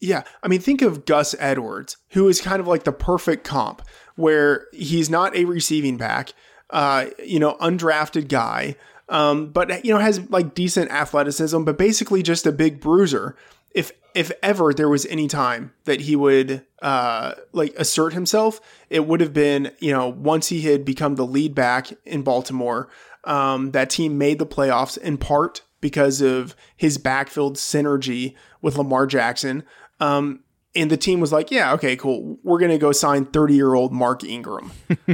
[0.00, 3.82] Yeah, I mean, think of Gus Edwards, who is kind of like the perfect comp,
[4.16, 6.32] where he's not a receiving back,
[6.70, 8.76] uh, you know, undrafted guy,
[9.08, 13.36] um, but you know has like decent athleticism, but basically just a big bruiser.
[13.74, 19.06] If if ever there was any time that he would uh, like assert himself, it
[19.06, 22.88] would have been you know once he had become the lead back in Baltimore.
[23.24, 29.06] Um, that team made the playoffs in part because of his backfield synergy with Lamar
[29.06, 29.64] Jackson.
[30.00, 30.40] Um,
[30.76, 32.36] and the team was like, yeah, okay, cool.
[32.42, 34.72] We're going to go sign 30 year old Mark Ingram.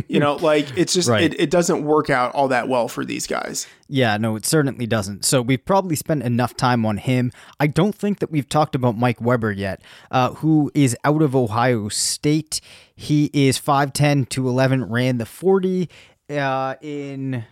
[0.08, 1.22] you know, like it's just, Right.
[1.22, 3.66] it, it doesn't work out all that well for these guys.
[3.86, 5.26] Yeah, no, it certainly doesn't.
[5.26, 7.30] So we've probably spent enough time on him.
[7.58, 11.36] I don't think that we've talked about Mike Weber yet, uh, who is out of
[11.36, 12.62] Ohio State.
[12.96, 15.90] He is 5'10 to 11, ran the 40
[16.30, 17.44] uh, in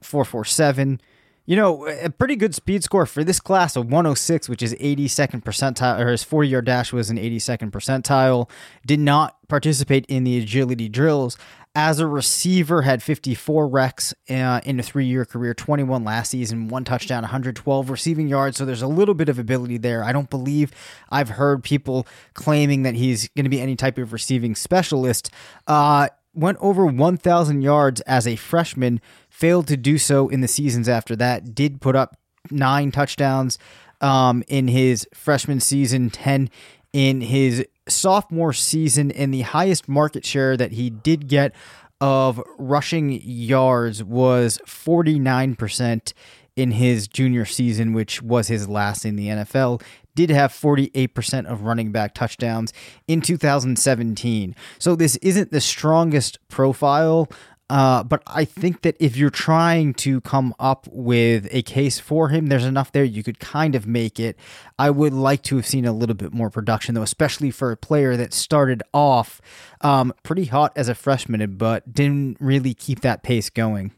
[0.00, 1.02] 447.
[1.44, 5.42] You know, a pretty good speed score for this class of 106, which is 82nd
[5.42, 8.48] percentile, or his 40 yard dash was an 82nd percentile.
[8.86, 11.36] Did not participate in the agility drills.
[11.74, 16.68] As a receiver, had 54 recs uh, in a three year career, 21 last season,
[16.68, 18.58] one touchdown, 112 receiving yards.
[18.58, 20.04] So there's a little bit of ability there.
[20.04, 20.70] I don't believe
[21.10, 25.30] I've heard people claiming that he's going to be any type of receiving specialist.
[25.66, 30.88] Uh, went over 1,000 yards as a freshman, failed to do so in the seasons
[30.88, 32.16] after that, did put up
[32.50, 33.58] nine touchdowns
[34.00, 36.50] um, in his freshman season, 10
[36.92, 41.54] in his sophomore season, and the highest market share that he did get
[42.00, 46.12] of rushing yards was 49%
[46.56, 49.82] in his junior season, which was his last in the NFL.
[50.14, 52.72] Did have 48% of running back touchdowns
[53.08, 54.54] in 2017.
[54.78, 57.30] So this isn't the strongest profile,
[57.72, 62.28] uh, but I think that if you're trying to come up with a case for
[62.28, 64.38] him, there's enough there you could kind of make it.
[64.78, 67.76] I would like to have seen a little bit more production, though, especially for a
[67.78, 69.40] player that started off
[69.80, 73.92] um, pretty hot as a freshman, but didn't really keep that pace going.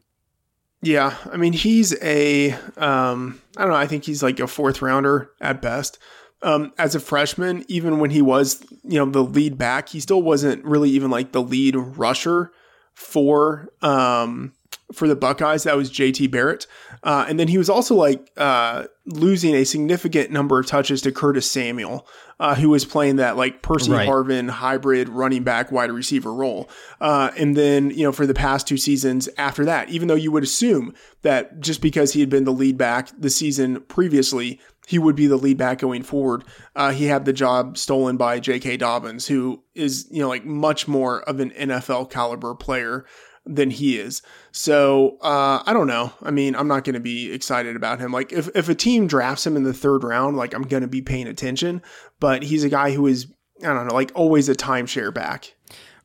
[0.85, 1.17] Yeah.
[1.33, 5.31] I mean, he's a, um, I don't know, I think he's like a fourth rounder
[5.41, 5.99] at best.
[6.43, 10.21] Um, as a freshman, even when he was, you know, the lead back, he still
[10.21, 12.53] wasn't really even like the lead rusher
[12.93, 14.53] for um
[14.93, 15.65] for the Buckeyes.
[15.65, 16.67] That was JT Barrett.
[17.03, 21.13] Uh, and then he was also like uh, losing a significant number of touches to
[21.13, 22.07] Curtis Samuel,
[22.41, 24.09] uh, who was playing that like Percy Right.
[24.09, 26.69] Harvin hybrid running back wide receiver role.
[27.01, 30.33] Uh, and then, you know, for the past two seasons after that, even though you
[30.33, 34.99] would assume that just because he had been the lead back the season previously, he
[34.99, 36.45] would be the lead back going forward.
[36.77, 38.77] Uh, he had the job stolen by J.K.
[38.77, 43.07] Dobbins, who is, you know, like much more of an NFL caliber player
[43.47, 44.23] than he is.
[44.53, 46.13] So uh, I don't know.
[46.23, 48.13] I mean, I'm not going to be excited about him.
[48.13, 50.89] Like if, if a team drafts him in the third round, like I'm going to
[50.89, 51.83] be paying attention.
[52.21, 53.27] But he's a guy who is
[53.63, 55.55] I don't know, like always a timeshare back.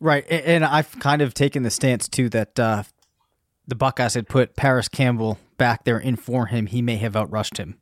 [0.01, 2.83] Right, and I've kind of taken the stance too that uh,
[3.67, 6.67] the Buckeyes had put Parris Campbell back there in for him.
[6.67, 7.79] He may have outrushed him.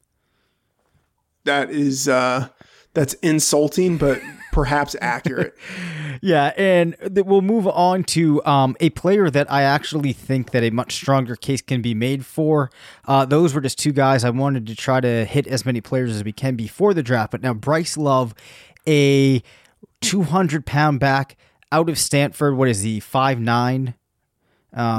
[1.44, 2.50] That is uh,
[2.98, 4.20] that's insulting, but
[4.52, 5.56] perhaps accurate.
[6.20, 10.64] Yeah, and th- we'll move on to um, a player that I actually think that
[10.64, 12.72] a much stronger case can be made for.
[13.08, 16.16] Uh, those were just two guys I wanted to try to hit as many players
[16.16, 17.30] as we can before the draft.
[17.30, 18.34] But now Bryce Love,
[18.88, 19.44] a
[20.02, 21.38] 200 pound back
[21.72, 22.58] out of Stanford.
[22.58, 23.00] What is he?
[23.00, 23.94] Five nine.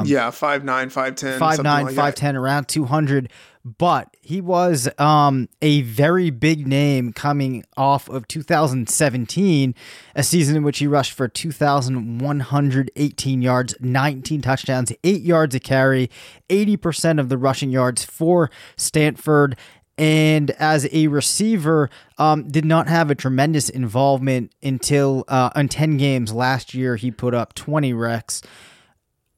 [0.06, 2.20] yeah, five nine, five ten, five nine, like five that.
[2.20, 3.28] ten, around two hundred.
[3.76, 9.74] But he was um, a very big name coming off of 2017,
[10.14, 16.10] a season in which he rushed for 2,118 yards, 19 touchdowns, eight yards a carry,
[16.48, 19.56] 80% of the rushing yards for Stanford.
[19.98, 25.96] And as a receiver, um, did not have a tremendous involvement until uh, on 10
[25.96, 26.94] games last year.
[26.96, 28.42] He put up 20 recs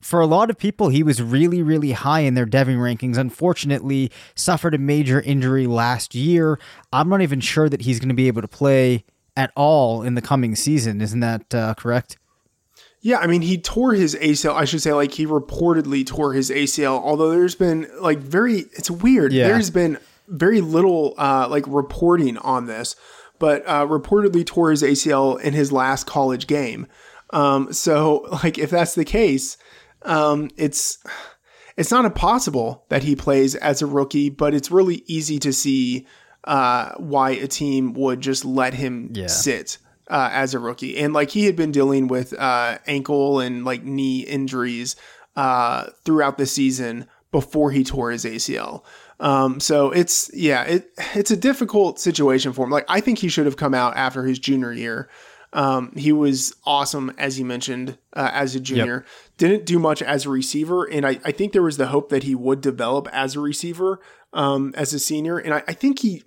[0.01, 3.19] for a lot of people, he was really, really high in their Devy rankings.
[3.19, 6.59] Unfortunately, suffered a major injury last year.
[6.93, 9.05] I'm not even sure that he's going to be able to play
[9.37, 11.01] at all in the coming season.
[11.01, 12.17] Isn't that uh, correct?
[13.03, 14.55] Yeah, I mean, he tore his ACL.
[14.55, 18.91] I should say, like, he reportedly tore his ACL, although there's been, like, very, it's
[18.91, 19.33] weird.
[19.33, 19.49] Yeah.
[19.49, 19.99] There's been
[20.29, 22.97] very little uh, like reporting on this,
[23.39, 26.87] but uh, reportedly tore his ACL in his last college game.
[27.31, 29.57] Um, so, like, if that's the case,
[30.03, 30.99] um, it's
[31.77, 36.07] it's not impossible that he plays as a rookie, but it's really easy to see
[36.45, 39.27] uh, why a team would just let him Yeah.
[39.29, 39.79] sit
[40.09, 40.99] uh, as a rookie.
[40.99, 44.97] And like he had been dealing with uh, ankle and like knee injuries
[45.37, 48.83] uh, throughout the season before he tore his ACL.
[49.21, 52.71] Um, so it's yeah, it it's a difficult situation for him.
[52.71, 55.09] Like I think he should have come out after his junior year.
[55.53, 59.05] Um, he was awesome, as you mentioned, uh, as a junior.
[59.37, 62.23] Didn't do much as a receiver, and I, I think there was the hope that
[62.23, 64.01] he would develop as a receiver
[64.33, 65.39] um, as a senior.
[65.39, 66.23] And I, I think he,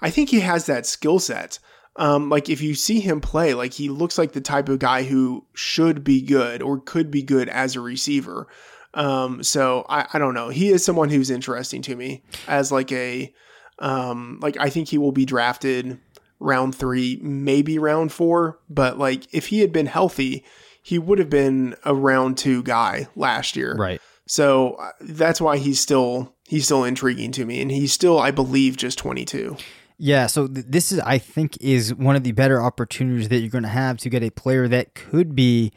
[0.00, 1.58] I think he has that skill set.
[1.96, 5.04] Um, like if you see him play, like he looks like the type of guy
[5.04, 8.48] who should be good or could be good as a receiver.
[8.94, 10.48] Um, so I, I don't know.
[10.48, 13.32] He is someone who's interesting to me as like a,
[13.78, 16.00] um, like I think he will be drafted
[16.44, 18.58] round three, maybe round four.
[18.68, 20.44] But like if he had been healthy,
[20.82, 23.74] he would have been a round two guy last year.
[23.74, 24.00] Right.
[24.26, 28.30] So uh, that's why he's still he's still intriguing to me, and he's still, I
[28.30, 29.56] believe, just 22.
[29.96, 33.50] Yeah, so th- this is, I think, is one of the better opportunities that you're
[33.50, 35.72] going to have to get a player that could be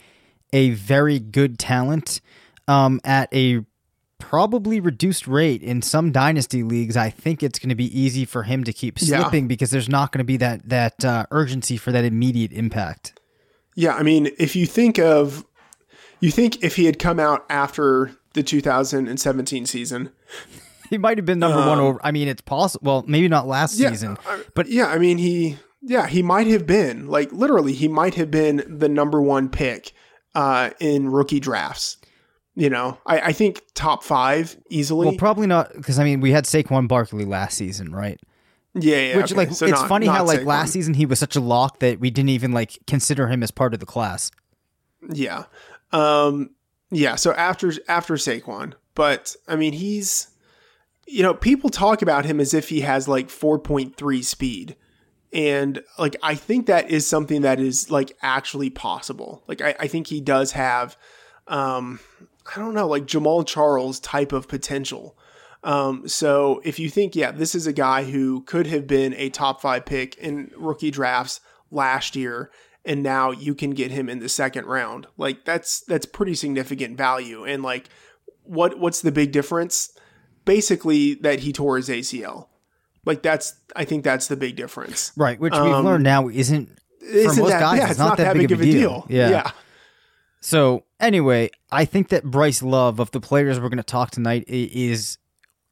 [0.54, 2.22] a very good talent
[2.68, 3.64] um, at a
[4.20, 6.98] probably reduced rate in some dynasty leagues.
[6.98, 9.30] I think it's going to be easy for him to keep Yeah.
[9.48, 13.20] because there's not going to be that that uh, urgency for that immediate impact.
[13.76, 15.46] Yeah, I mean, if you think of,
[16.20, 20.12] you think if he had come out after the 2017 season,
[20.90, 22.00] He might have been number one over.
[22.02, 22.86] I mean, it's possible.
[22.86, 24.18] Well, maybe not last Um, yeah, season,
[24.56, 28.32] but yeah, I mean, he, yeah, he might have been like literally, he might have
[28.32, 29.92] been the number one pick
[30.34, 31.97] uh, in rookie drafts.
[32.60, 35.06] You know, I, I think top five easily.
[35.06, 38.20] well, probably not because I mean, we had Saquon Barkley last season, right?
[38.74, 39.18] yeah, yeah.
[39.18, 40.46] Which okay, like so it's not- funny how like Saquon.
[40.46, 43.52] last season he was such a lock that we didn't even like consider him as
[43.52, 44.32] part of the class.
[45.08, 45.44] Yeah.
[45.92, 46.50] Um
[46.90, 50.30] yeah, so after after Saquon, but I mean he's
[51.06, 54.76] you know, people talk about him as if he has like 4.3 speed.
[55.32, 59.44] And like I think that is something that is like actually possible.
[59.48, 60.98] Like I, I think he does have
[61.48, 62.00] um
[62.56, 65.18] I don't know, like Jamaal Charles type of potential.
[65.64, 69.30] Um, so if you think, yeah, this is a guy who could have been a
[69.30, 71.42] top five pick in rookie drafts
[71.72, 72.52] last year,
[72.86, 76.98] and now you can get him in the second round, like that's that's pretty significant
[76.98, 77.44] value.
[77.44, 77.90] And like,
[78.44, 79.92] what what's the big difference?
[80.46, 82.48] Basically, that he tore his ACL.
[83.04, 85.12] Like that's I think that's the big difference.
[85.18, 86.70] Right, which we've Um, learned now isn't
[87.00, 89.06] for Isn't most that- guys yeah, it's, not, that big, of a deal.
[89.10, 89.30] Yeah.
[89.30, 89.52] yeah.
[90.40, 94.46] So anyway, I think that Bryce Love of the players we're going to talk tonight
[94.48, 95.18] is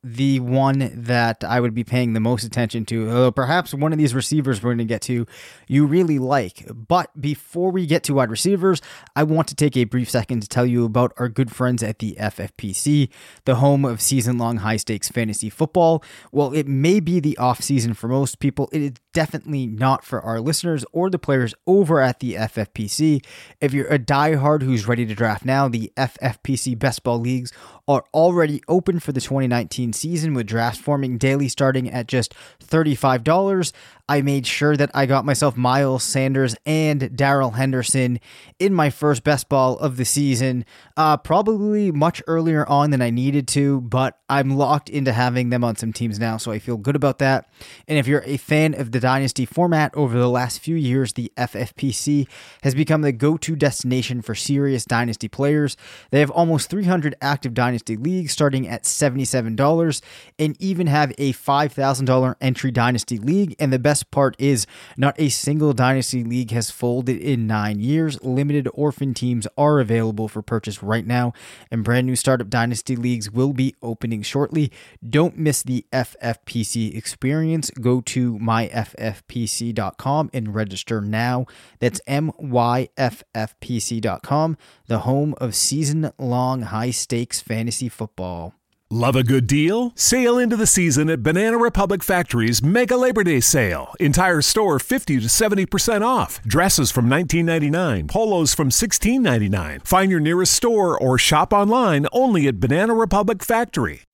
[0.05, 3.09] the one that I would be paying the most attention to.
[3.09, 5.25] Uh, perhaps one of these receivers we're going to get to
[5.67, 6.63] you really like.
[6.71, 8.83] But before we get to wide receivers,
[9.15, 11.97] I want to take a brief second to tell you about our good friends at
[11.97, 13.09] the FFPC,
[13.45, 16.03] the home of season long high stakes fantasy football.
[16.31, 18.69] Well, it may be the off season for most people.
[18.71, 23.25] It is definitely not for our listeners or the players over at the FFPC.
[23.61, 27.53] If you're a diehard who's ready to draft now, the FFPC Best Ball Leagues
[27.87, 33.71] are already open for the 2019 season with drafts forming daily starting at just $35.
[34.09, 38.19] I made sure that I got myself Miles Sanders and Darrell Henderson
[38.59, 40.65] in my first best ball of the season,
[40.97, 45.63] uh, probably much earlier on than I needed to, but I'm locked into having them
[45.63, 47.49] on some teams now, so I feel good about that.
[47.87, 51.31] And if you're a fan of the Dynasty format over the last few years, the
[51.37, 52.27] FFPC
[52.63, 55.77] has become the go to destination for serious Dynasty players.
[56.09, 60.01] They have almost 300 active Dynasty leagues starting at $77
[60.39, 63.55] and even have a $5,000 entry Dynasty league.
[63.59, 64.65] And the best part is
[64.97, 68.19] not a single Dynasty league has folded in nine years.
[68.23, 71.31] Limited orphan teams are available for purchase right now,
[71.69, 74.71] and brand new startup Dynasty leagues will be opening shortly.
[75.07, 77.69] Don't miss the FFPC experience.
[77.69, 78.39] Go to
[78.97, 81.45] myffpc.com and register now.
[81.79, 82.97] That's myffpc.com,
[84.87, 88.53] the home of season long high stakes fantasy football.
[88.91, 89.91] Love a good deal?
[89.95, 93.91] Sail into the season at Banana Republic Factory's Mega Labor Day Sale.
[93.99, 96.39] Entire store 50 to 70% off.
[96.43, 99.87] Dresses from $19.99, polos from $16.99.
[99.87, 104.03] Find your nearest store or shop online only at Banana Republic Factory.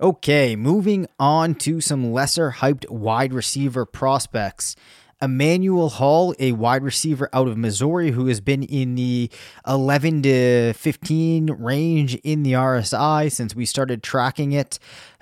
[0.00, 4.76] Okay, moving on to some lesser hyped wide receiver prospects.
[5.20, 9.28] Emanuel Hall, a wide receiver out of Missouri who has been in the
[9.66, 14.78] 11 to 15 range in the RSI since we started tracking it.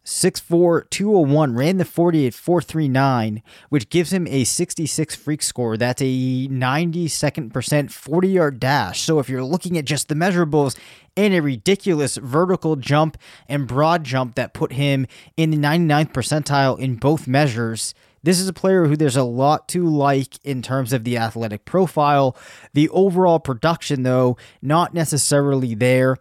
[0.07, 5.76] 6'4, 201, ran the 40 at 439, which gives him a 66 freak score.
[5.76, 6.04] That's a
[6.48, 9.00] 92nd percent 40 yard dash.
[9.00, 10.78] So if you're looking at just the measurables
[11.16, 16.78] and a ridiculous vertical jump and broad jump that put him in the 99th percentile
[16.78, 17.92] in both measures,
[18.22, 21.64] this is a player who there's a lot to like in terms of the athletic
[21.64, 22.36] profile.
[22.74, 26.16] The overall production, though, not necessarily there.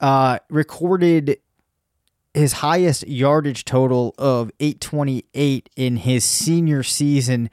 [0.00, 1.38] Uh, recorded
[2.38, 7.50] his highest yardage total of 828 in his senior season.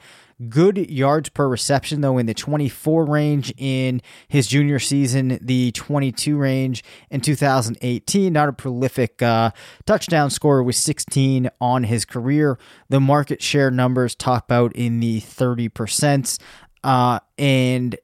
[0.49, 6.37] Good yards per reception, though, in the 24 range in his junior season, the 22
[6.37, 8.33] range in 2018.
[8.33, 9.51] Not a prolific uh,
[9.85, 12.59] touchdown scorer with 16 on his career.
[12.89, 16.37] The market share numbers top out in the 30%.
[16.83, 17.95] Uh, and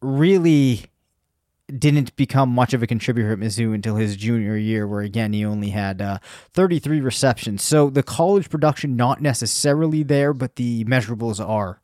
[0.00, 0.84] really
[1.78, 5.44] didn't become much of a contributor at Mizzou until his junior year, where again he
[5.44, 6.18] only had uh,
[6.52, 7.62] 33 receptions.
[7.62, 11.80] So the college production not necessarily there, but the measurables are.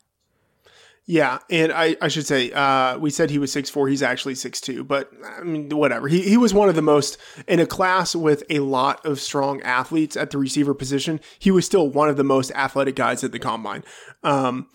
[1.05, 3.89] Yeah, and I, I should say, uh, we said he was six four.
[3.89, 6.07] He's actually six two, but I mean, whatever.
[6.07, 9.61] He, he was one of the most, in a class with a lot of strong
[9.63, 13.33] athletes at the receiver position, he was still one of the most athletic guys at
[13.33, 13.83] the combine.
[14.23, 14.69] Um,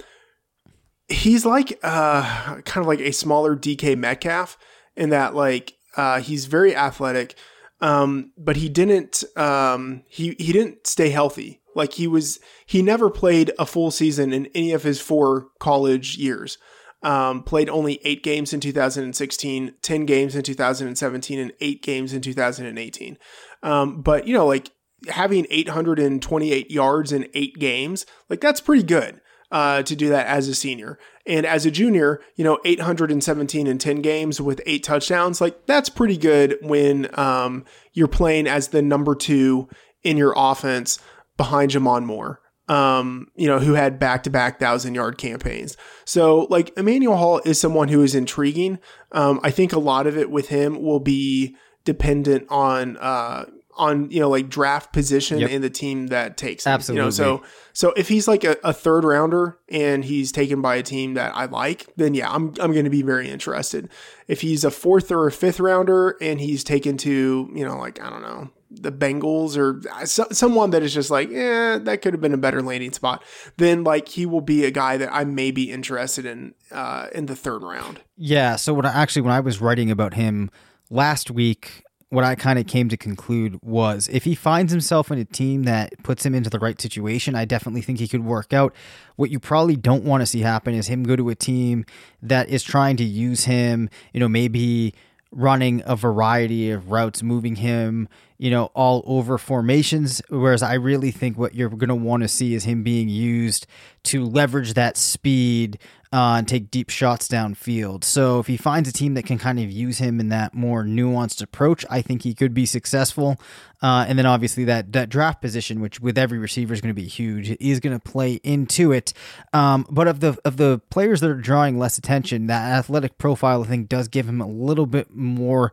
[1.09, 4.59] he's like, uh, kind of like a smaller DK Metcalf
[4.99, 7.35] in that like uh, he's very athletic,
[7.81, 11.63] um, but he didn't um, he he didn't stay healthy.
[11.75, 16.19] Like he was he never played a full season in any of his four college
[16.19, 16.59] years.
[17.01, 22.21] Um, played only eight games in 2016, 10 games in 2017, and eight games in
[22.21, 23.17] 2018.
[23.63, 24.73] Um, but you know, like
[25.07, 29.21] having 828 yards in eight games, like that's pretty good
[29.53, 30.99] uh, to do that as a senior.
[31.29, 35.91] And as a junior, you know, 817 in 10 games with eight touchdowns, like that's
[35.91, 39.69] pretty good when um, you're playing as the number two
[40.03, 40.99] in your offense
[41.37, 42.41] behind J'Mon Moore.
[42.67, 45.79] Um, you know, who had back to back thousand yard campaigns.
[46.05, 48.79] So, like, Emanuel Hall is someone who is intriguing.
[49.13, 51.57] Um, I think a lot of it with him will be
[51.87, 53.47] dependent on, uh,
[53.79, 55.51] on you know like draft position Yep.
[55.51, 56.73] in the team that takes him.
[56.73, 57.01] Absolutely.
[57.01, 60.77] You know, so so if he's like a, a third rounder and he's taken by
[60.77, 63.89] a team that I like, then yeah, I'm I'm going to be very interested.
[64.27, 68.01] If he's a fourth or a fifth rounder and he's taken to you know like
[68.03, 72.13] I don't know the Bengals or so, someone that is just like, yeah, that could
[72.13, 73.25] have been a better landing spot.
[73.57, 77.27] Then like he will be a guy that I may be interested in uh, in
[77.27, 78.01] the third round.
[78.17, 78.57] Yeah.
[78.57, 80.51] So what I actually when I was writing about him
[80.91, 85.19] last week, what I kind of came to conclude was if he finds himself in
[85.19, 88.53] a team that puts him into the right situation, I definitely think he could work
[88.53, 88.75] out.
[89.17, 91.85] What you probably don't want to see happen is him go to a team
[92.23, 94.95] that is trying to use him, you know, maybe
[95.31, 98.09] running a variety of routes, moving him,
[98.39, 100.23] you know, all over formations.
[100.29, 103.67] Whereas I really think what you're going to want to see is him being used
[104.05, 105.79] to leverage that speed
[106.13, 108.03] uh, and take deep shots downfield.
[108.05, 110.85] So if he finds a team that can kind of use him in that more
[110.85, 113.37] nuanced approach, I think he could be successful.
[113.83, 117.01] Uh, and then obviously that that draft position, which with every receiver is going to
[117.01, 119.13] be huge, is going to play into it.
[119.53, 123.63] Um, but of the of the players that are drawing less attention, that athletic profile
[123.63, 125.71] I think does give him a little bit more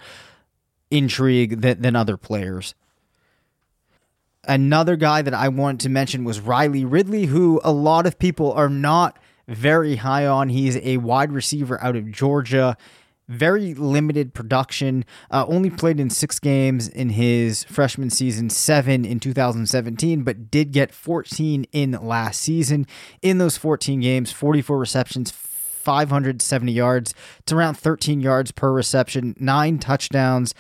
[0.92, 2.76] intrigue than, than other players.
[4.48, 8.52] Another guy that I wanted to mention was Riley Ridley, who a lot of people
[8.54, 9.18] are not
[9.48, 10.50] very high on.
[10.50, 12.78] He's a wide receiver out of Georgia.
[13.28, 15.04] Very limited production.
[15.32, 20.72] Uh, only played in six games in his freshman season, seven in 2017, but did
[20.72, 22.86] get 14 in last season.
[23.24, 25.32] In those 14 games, 44 receptions,
[25.86, 27.14] 570 yards.
[27.40, 30.54] It's around 13 yards per reception, nine touchdowns.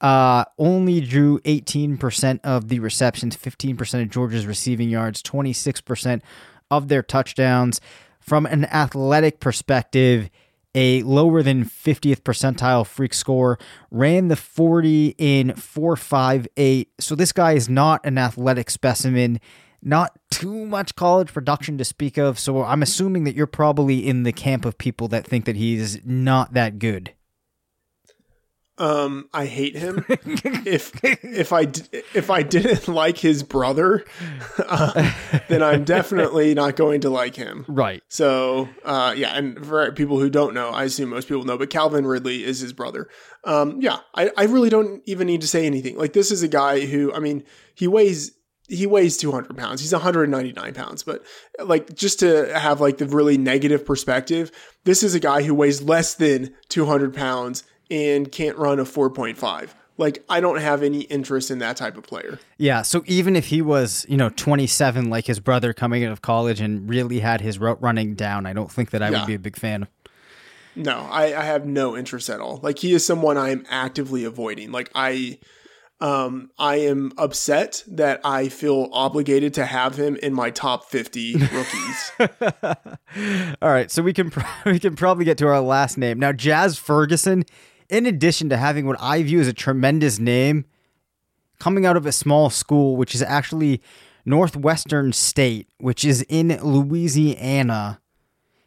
[0.00, 6.22] Uh, only drew 18% of the receptions, 15% of Georgia's receiving yards, 26%
[6.70, 7.80] of their touchdowns.
[8.18, 10.30] From an athletic perspective,
[10.74, 13.58] a lower than 50th percentile freak score,
[13.90, 16.86] ran the 40 in 4.58.
[16.98, 19.40] So this guy is not an athletic specimen,
[19.82, 22.38] not too much college production to speak of.
[22.38, 26.04] So I'm assuming that you're probably in the camp of people that think that he's
[26.04, 27.14] not that good.
[28.80, 30.06] Um, I hate him.
[30.08, 31.66] if if I
[32.14, 34.06] if I didn't like his brother,
[34.58, 35.12] uh,
[35.48, 37.66] then I'm definitely not going to like him.
[37.68, 38.02] Right.
[38.08, 41.68] So, uh, yeah, and for people who don't know, I assume most people know, but
[41.68, 43.10] Calvin Ridley is his brother.
[43.44, 45.98] Um, yeah, I, I really don't even need to say anything.
[45.98, 48.32] Like this is a guy who, I mean, he weighs
[48.70, 49.80] he weighs 200 pounds.
[49.80, 51.24] He's 199 pounds, but
[51.62, 54.52] like just to have like the really negative perspective,
[54.84, 59.70] this is a guy who weighs less than 200 pounds and can't run a 4.5.
[59.98, 62.38] Like I don't have any interest in that type of player.
[62.56, 66.22] Yeah, so even if he was, you know, 27 like his brother coming out of
[66.22, 69.18] college and really had his route running down, I don't think that I yeah.
[69.18, 69.88] would be a big fan.
[70.76, 72.60] No, I, I have no interest at all.
[72.62, 74.70] Like he is someone I am actively avoiding.
[74.70, 75.38] Like I
[76.00, 81.34] um, I am upset that I feel obligated to have him in my top 50
[81.36, 82.12] rookies.
[83.62, 84.32] All right, so we can
[84.66, 86.18] we can probably get to our last name.
[86.18, 87.44] Now Jazz Ferguson
[87.90, 90.64] in addition to having what I view as a tremendous name,
[91.58, 93.82] coming out of a small school, which is actually
[94.24, 98.00] Northwestern State, which is in Louisiana.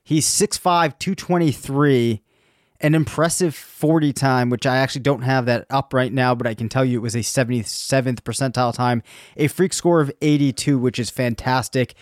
[0.03, 2.21] He's 6'5, 223,
[2.83, 6.53] an impressive 40 time, which I actually don't have that up right now, but I
[6.53, 9.01] can tell you it was a 77th percentile time,
[9.37, 11.95] a freak score of 82, which is fantastic.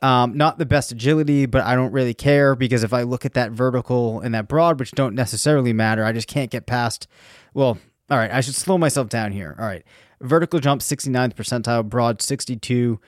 [0.00, 3.34] Um, not the best agility, but I don't really care because if I look at
[3.34, 7.08] that vertical and that broad, which don't necessarily matter, I just can't get past.
[7.52, 7.78] Well,
[8.08, 9.56] all right, I should slow myself down here.
[9.58, 9.82] All right,
[10.20, 13.00] vertical jump 69th percentile, broad 62%,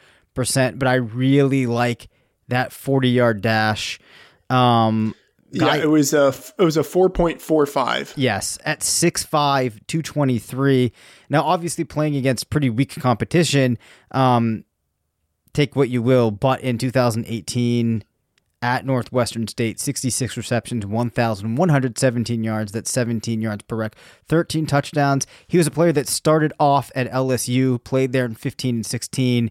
[0.80, 2.08] but I really like
[2.48, 4.00] that 40 yard dash.
[4.50, 5.14] Um,
[5.56, 8.12] Guy, yeah, it was a it was a four point four five.
[8.16, 10.92] Yes, at 6'5", 223.
[11.28, 13.76] Now, obviously, playing against pretty weak competition,
[14.12, 14.64] um,
[15.52, 18.04] take what you will, but in 2018
[18.62, 22.72] at Northwestern State, 66 receptions, 1,117 yards.
[22.72, 23.96] That's 17 yards per rec,
[24.28, 25.26] 13 touchdowns.
[25.46, 29.50] He was a player that started off at LSU, played there in 15 and 16,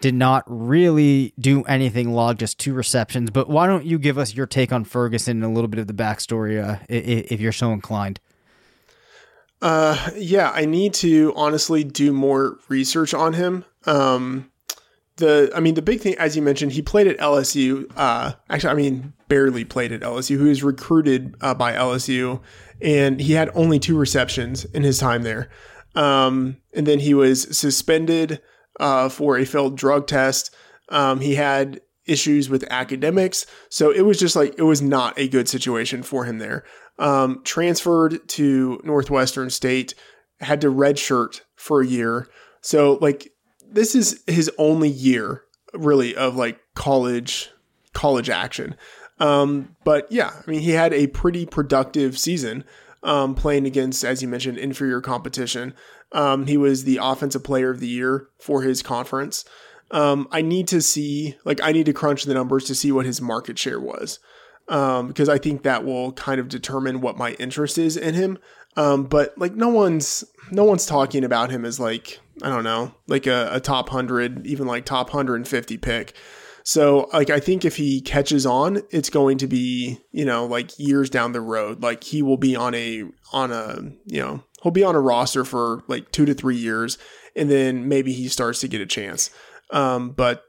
[0.00, 3.30] did not really do anything, log just two receptions.
[3.30, 5.86] But why don't you give us your take on Ferguson and a little bit of
[5.86, 8.20] the backstory uh, if you're so inclined?
[9.62, 13.64] Uh, yeah, I need to honestly do more research on him.
[13.86, 14.50] Um,
[15.16, 18.70] the I mean the big thing as you mentioned he played at LSU uh actually
[18.70, 22.40] I mean barely played at LSU who was recruited uh, by LSU
[22.80, 25.48] and he had only two receptions in his time there
[25.94, 28.42] um and then he was suspended
[28.80, 30.54] uh for a failed drug test
[30.88, 35.28] um he had issues with academics so it was just like it was not a
[35.28, 36.64] good situation for him there
[36.98, 39.94] um transferred to Northwestern State
[40.40, 42.28] had to redshirt for a year
[42.60, 43.32] so like
[43.68, 45.42] this is his only year
[45.74, 47.50] really of like college
[47.96, 48.76] college action.
[49.18, 52.64] Um, but yeah, I mean, he had a pretty productive season
[53.02, 55.74] um, playing against, as you mentioned, inferior competition.
[56.12, 59.44] Um, he was the offensive player of the year for his conference.
[59.90, 63.06] Um, I need to see, like, I need to crunch the numbers to see what
[63.06, 64.18] his market share was.
[64.68, 68.38] Um, because I think that will kind of determine what my interest is in him.
[68.76, 72.94] Um, but like no one's no one's talking about him as like I don't know
[73.06, 76.14] like a, a top hundred, even like top hundred and fifty pick.
[76.62, 80.78] So like I think if he catches on, it's going to be you know like
[80.78, 81.82] years down the road.
[81.82, 85.44] Like he will be on a on a you know he'll be on a roster
[85.44, 86.98] for like two to three years,
[87.36, 89.30] and then maybe he starts to get a chance.
[89.70, 90.42] Um, but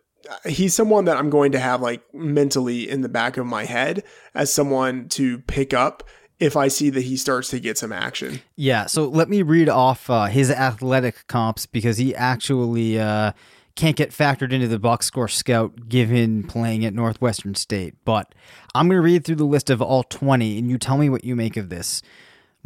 [0.43, 4.03] he's someone that I'm going to have like mentally in the back of my head
[4.34, 6.03] as someone to pick up
[6.39, 8.41] if I see that he starts to get some action.
[8.55, 13.34] Yeah, so let me read off uh, his athletic comps because he actually uh,
[13.76, 17.93] can't get factored into the box score scout given playing at Northwestern State.
[18.03, 18.34] But
[18.74, 21.24] I'm going to read through the list of all 20 and you tell me what
[21.24, 22.01] you make of this.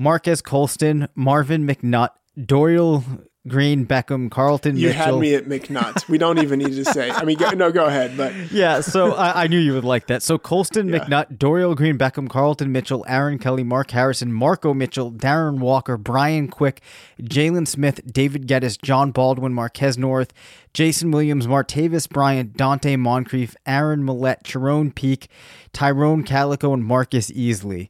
[0.02, 3.04] Marques Colston, Marvin McNutt, Dorial
[3.48, 4.76] Green, Beckham, Carlton.
[4.76, 5.04] You Mitchell.
[5.04, 6.10] had me at McNutt.
[6.10, 7.12] We don't even need to say.
[7.12, 8.18] I mean, go, no, go ahead.
[8.18, 10.24] But yeah, so I, I, knew you would like that.
[10.24, 11.00] So Colston, yeah.
[11.00, 16.48] McNutt, Dorial Green, Beckham, Carlton Mitchell, Aaron Kelly, Mark Harrison, Marco Mitchell, Darren Walker, Brian
[16.48, 16.82] Quick,
[17.22, 20.34] Jalen Smith, David Geddes, Jon Baldwin, Marquez North,
[20.74, 25.30] Jason Williams, Martavis Bryant, Donte Moncrief, Aaron Mellette, Cherone Peak,
[25.74, 27.90] Tyrone Calico, and Marcus Easley.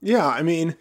[0.00, 0.76] Yeah, I mean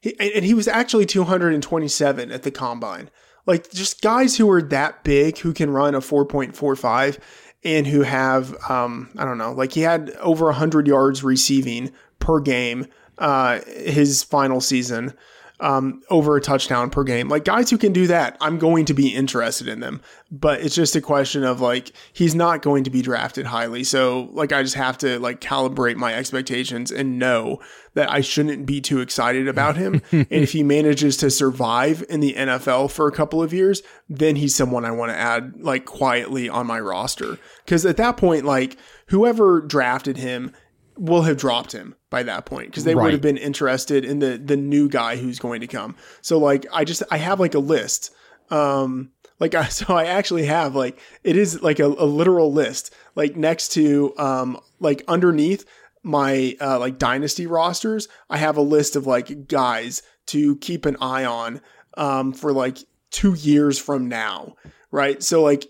[0.00, 3.10] he, and he was actually 227 at the combine.
[3.46, 7.18] Like just guys who are that big who can run a 4.45
[7.64, 12.40] and who have um, I don't know, like he had over hundred yards receiving per
[12.40, 12.86] game
[13.18, 15.14] uh, his final season
[15.60, 17.28] um, over a touchdown per game.
[17.28, 20.00] Like guys who can do that, I'm going to be interested in them.
[20.30, 23.82] But it's just a question of like he's not going to be drafted highly.
[23.84, 27.60] So like I just have to like calibrate my expectations and know
[27.94, 30.02] that I shouldn't be too excited about him.
[30.12, 34.36] and if he manages to survive in the NFL for a couple of years, then
[34.36, 37.38] he's someone I want to add like quietly on my roster.
[37.66, 40.52] Cause at that point, like whoever drafted him
[40.98, 43.04] will have dropped him by that point because they Right.
[43.04, 45.94] would have been interested in the the new guy who's going to come.
[46.20, 48.10] So like I just I have like a list.
[48.50, 52.94] Um like I so I actually have like it is like a, a literal list
[53.14, 55.64] like next to um like underneath
[56.02, 60.96] my uh like dynasty rosters I have a list of like guys to keep an
[61.00, 61.60] eye on
[61.96, 62.78] um for like
[63.10, 64.54] 2 years from now
[64.90, 65.66] right so like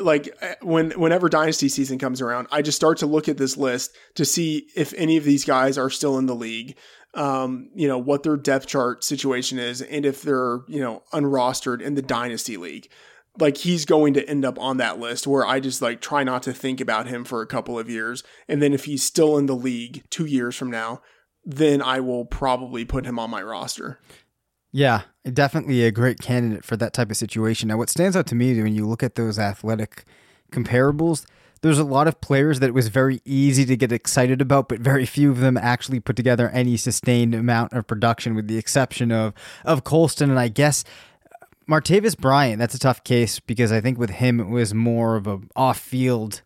[0.00, 3.56] like uh, when whenever dynasty season comes around i just start to look at this
[3.56, 6.76] list to see if any of these guys are still in the league
[7.14, 11.80] um you know what their depth chart situation is and if they're you know unrostered
[11.80, 12.88] in the dynasty league.
[13.38, 16.42] Like he's going to end up on that list where i just like try not
[16.42, 18.22] to think about him for a couple of years.
[18.48, 21.00] And then if he's still in the league 2 years from now
[21.44, 23.98] then i will probably put him on my roster
[24.72, 27.68] Yeah, definitely a great candidate for that type of situation.
[27.68, 30.04] Now, what stands out to me when you look at those athletic
[30.52, 31.26] comparables,
[31.62, 34.80] there's a lot of players that it was very easy to get excited about, but
[34.80, 39.12] very few of them actually put together any sustained amount of production, with the exception
[39.12, 40.84] of of Colston and I guess
[41.68, 42.58] Martavis Bryant.
[42.58, 45.78] That's a tough case because I think with him it was more of a off
[45.78, 46.42] field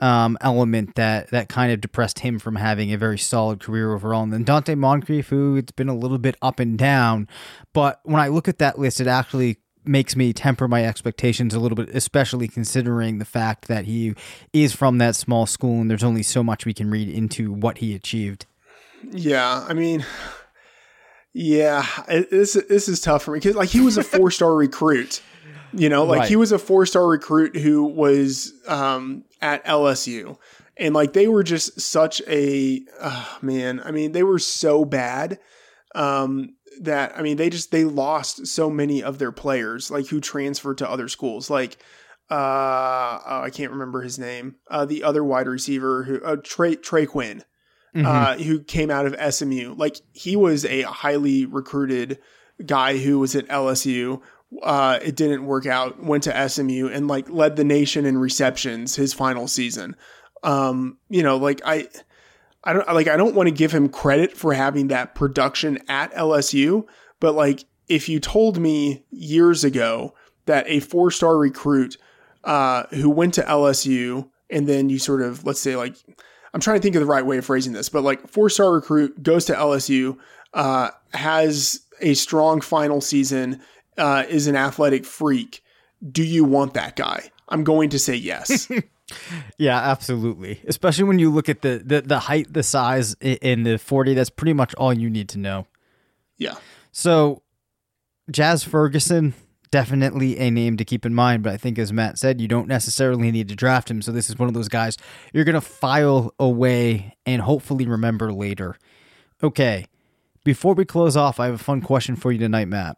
[0.00, 4.22] um, element that that kind of depressed him from having a very solid career overall.
[4.22, 7.28] And then Donte Moncrief, who it's been a little bit up and down,
[7.72, 11.60] but when I look at that list, it actually makes me temper my expectations a
[11.60, 14.14] little bit, especially considering the fact that he
[14.52, 17.78] is from that small school and there's only so much we can read into what
[17.78, 18.46] he achieved.
[19.10, 20.04] Yeah, I mean,
[21.32, 25.22] yeah, this this is tough for me because like he was a four star recruit,
[25.72, 30.38] you know, like he was a four star recruit who was um, at LSU,
[30.76, 33.80] and like they were just such a uh, man.
[33.84, 35.38] I mean, they were so bad
[35.94, 40.20] um, that I mean they just they lost so many of their players like who
[40.20, 41.76] transferred to other schools like.
[42.30, 44.56] Uh, oh, I can't remember his name.
[44.70, 47.42] Uh, the other wide receiver who, uh, Trey Trey Quinn
[47.94, 49.74] uh, who came out of SMU.
[49.76, 52.18] Like he was a highly recruited
[52.64, 54.20] guy who was at LSU.
[54.62, 56.02] Uh, it didn't work out.
[56.02, 59.94] Went to SMU and like led the nation in receptions his final season.
[60.42, 61.88] Um, you know, like I,
[62.64, 66.12] I don't like I don't want to give him credit for having that production at
[66.12, 66.86] LSU,
[67.20, 70.14] but like if you told me years ago
[70.46, 71.96] that a four star recruit
[72.44, 75.94] uh, who went to LSU and then you sort of let's say like
[76.54, 78.72] I'm trying to think of the right way of phrasing this, but like four star
[78.72, 80.16] recruit goes to LSU,
[80.54, 83.60] uh, has a strong final season,
[83.98, 85.62] uh, is an athletic freak.
[86.10, 87.30] Do you want that guy?
[87.48, 88.70] I'm going to say yes.
[89.56, 90.60] Yeah, absolutely.
[90.66, 94.28] Especially when you look at the, the, the height, the size in the 40, that's
[94.28, 95.66] pretty much all you need to know.
[96.36, 96.56] yeah.
[96.92, 97.40] So,
[98.30, 99.32] Jazz Ferguson,
[99.70, 102.68] definitely a name to keep in mind, but I think, as Matt said, you don't
[102.68, 104.02] necessarily need to draft him.
[104.02, 104.98] So, this is one of those guys
[105.32, 108.76] you're going to file away and hopefully remember later.
[109.42, 109.86] Okay,
[110.44, 112.96] before we close off, I have a fun question for you tonight, Matt.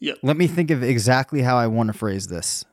[0.00, 0.18] Yep.
[0.22, 2.64] Let me think of exactly how I want to phrase this.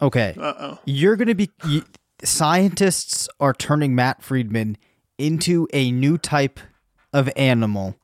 [0.00, 0.34] Okay.
[0.38, 0.78] Uh oh.
[0.84, 1.50] You're going to be.
[1.64, 1.82] y
[2.22, 4.78] scientists are turning Matt Freedman
[5.18, 6.58] into a new type
[7.12, 7.96] of animal.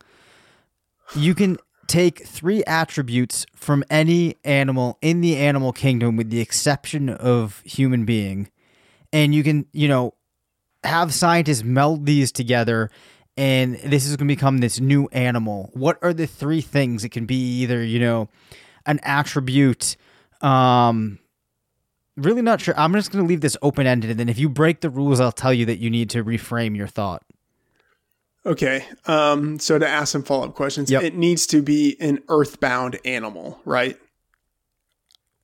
[1.15, 7.09] You can take three attributes from any animal in the animal kingdom, with the exception
[7.09, 8.49] of human being,
[9.13, 10.15] and you can, you know,
[10.85, 12.91] have scientists meld these together.
[13.41, 15.71] And this is going to become this new animal.
[15.73, 17.05] What are the three things?
[17.05, 18.29] It can be either, you know,
[18.85, 19.97] an attribute,
[20.43, 21.19] um,
[22.19, 22.75] really not sure.
[22.79, 25.21] I'm just going to leave this open ended, and then if you break the rules,
[25.21, 27.23] I'll tell you that you need to reframe your thought.
[28.45, 28.85] Okay.
[29.07, 31.03] Um, so to ask some follow up questions, Yep.
[31.03, 33.99] it needs to be an earthbound animal, right?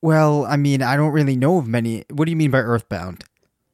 [0.03, 2.05] Well, I mean, I don't really know of many.
[2.11, 3.25] What do you mean by earthbound?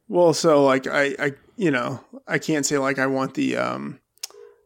[0.08, 3.98] Well, so like I, I, you know, I can't say like I want the um,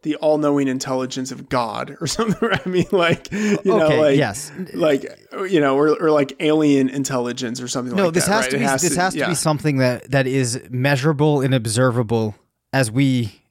[0.06, 2.48] the all knowing intelligence of God or something.
[2.52, 4.52] I mean, like you know, Okay, like yes.
[4.72, 5.04] like
[5.50, 7.96] you know, or, or like alien intelligence or something.
[7.96, 8.50] No, like this that, has right?
[8.52, 9.28] to be this has to yeah.
[9.28, 12.36] be something that that is measurable and observable
[12.72, 13.42] as we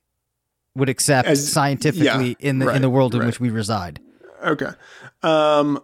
[0.75, 3.25] would accept As- scientifically yeah, in the right, in the world in right.
[3.27, 3.99] which we reside.
[4.41, 4.69] Okay.
[5.23, 5.81] Um,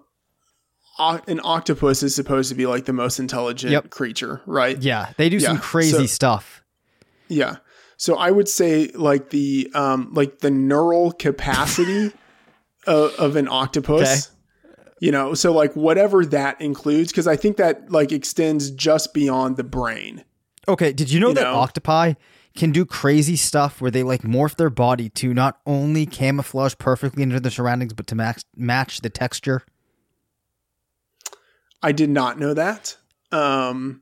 [0.99, 3.89] an octopus is supposed to be like the most intelligent Yep.
[3.89, 4.82] creature, right?
[4.82, 6.63] Yeah, they do some crazy so- stuff.
[7.28, 7.57] Yeah.
[8.02, 12.12] So I would say like the um like the neural capacity
[12.88, 14.32] of, of an octopus.
[14.99, 19.58] You know, so like whatever that includes, because I think that like extends just beyond
[19.58, 20.24] the brain.
[20.68, 21.54] Okay, did you know You that know?
[21.54, 22.14] octopi
[22.56, 27.22] can do crazy stuff where they like morph their body to not only camouflage perfectly
[27.22, 29.62] into the surroundings, but to match match the texture?
[31.84, 32.97] I did not know that.
[33.32, 34.02] Um,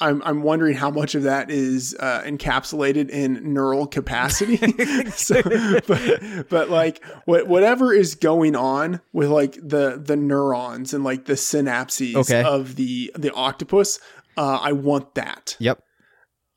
[0.00, 4.56] I'm I'm wondering how much of that is uh, encapsulated in neural capacity.
[5.10, 5.40] so,
[5.86, 11.26] but, but like what whatever is going on with like the the neurons and like
[11.26, 12.42] the synapses Okay.
[12.42, 14.00] of the the octopus,
[14.36, 15.56] uh, I want that.
[15.60, 15.80] Yep.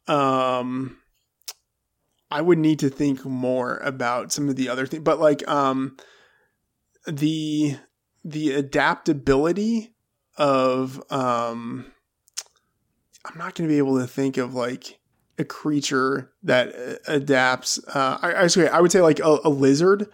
[0.08, 0.98] Um,
[2.32, 5.96] I would need to think more about some of the other things, but like um,
[7.06, 7.78] the
[8.26, 9.94] the adaptability
[10.38, 11.92] of um,
[13.28, 15.00] I'm not going to be able to think of like
[15.38, 17.80] a creature that uh, adapts.
[17.88, 20.08] Uh, I, I, sorry, I would say like a, a lizard.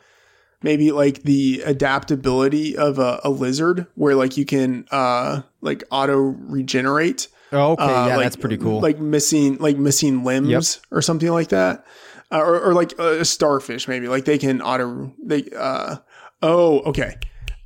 [0.62, 6.16] Maybe like the adaptability of a, a lizard, where like you can uh like auto
[6.18, 7.28] regenerate.
[7.52, 8.80] Oh, okay, Uh, yeah, like- that's pretty cool.
[8.80, 11.86] Like missing, like missing limbs or something like that,
[12.32, 15.14] uh, or, or like a starfish, maybe like they can auto.
[15.22, 15.98] They uh
[16.42, 17.16] oh okay.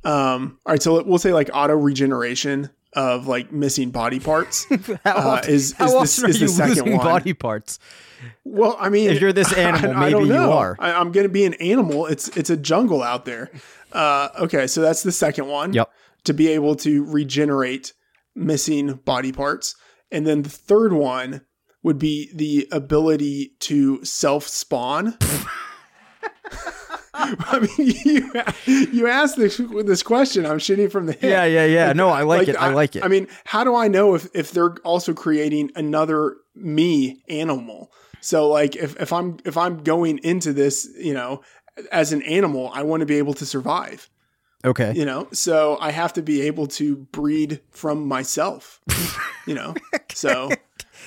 [0.04, 4.64] Um, all right, so we'll say like auto regeneration of like missing body parts.
[5.04, 7.06] how uh, often, is- how is often this- are is the you second losing one.
[7.06, 7.78] body parts?
[8.44, 10.76] Well, I mean, If you're this animal, maybe don't you are.
[10.80, 12.06] I, I'm going to be an animal.
[12.06, 13.50] It's it's a jungle out there.
[13.92, 15.72] Uh, okay, so that's the second one.
[15.72, 15.90] Yep.
[16.24, 17.92] To be able to regenerate
[18.34, 19.76] missing body parts,
[20.10, 21.42] and then the third one
[21.84, 25.16] would be the ability to self spawn.
[27.14, 28.32] I mean, you
[28.66, 30.46] you asked this this question.
[30.46, 31.22] I'm shooting from the hip.
[31.22, 31.92] Yeah, yeah, yeah.
[31.92, 32.56] No, I like, it.
[32.56, 33.04] I, like it.
[33.04, 37.92] I mean, how do I know if if they're also creating another me animal?
[38.20, 41.42] So like if if I'm if I'm going into this, you know,
[41.90, 44.08] as an animal, I want to be able to survive,
[44.64, 44.92] okay.
[44.94, 45.28] you know?
[45.32, 48.80] So I have to be able to breed from myself.
[49.46, 49.74] you know.
[50.14, 50.50] So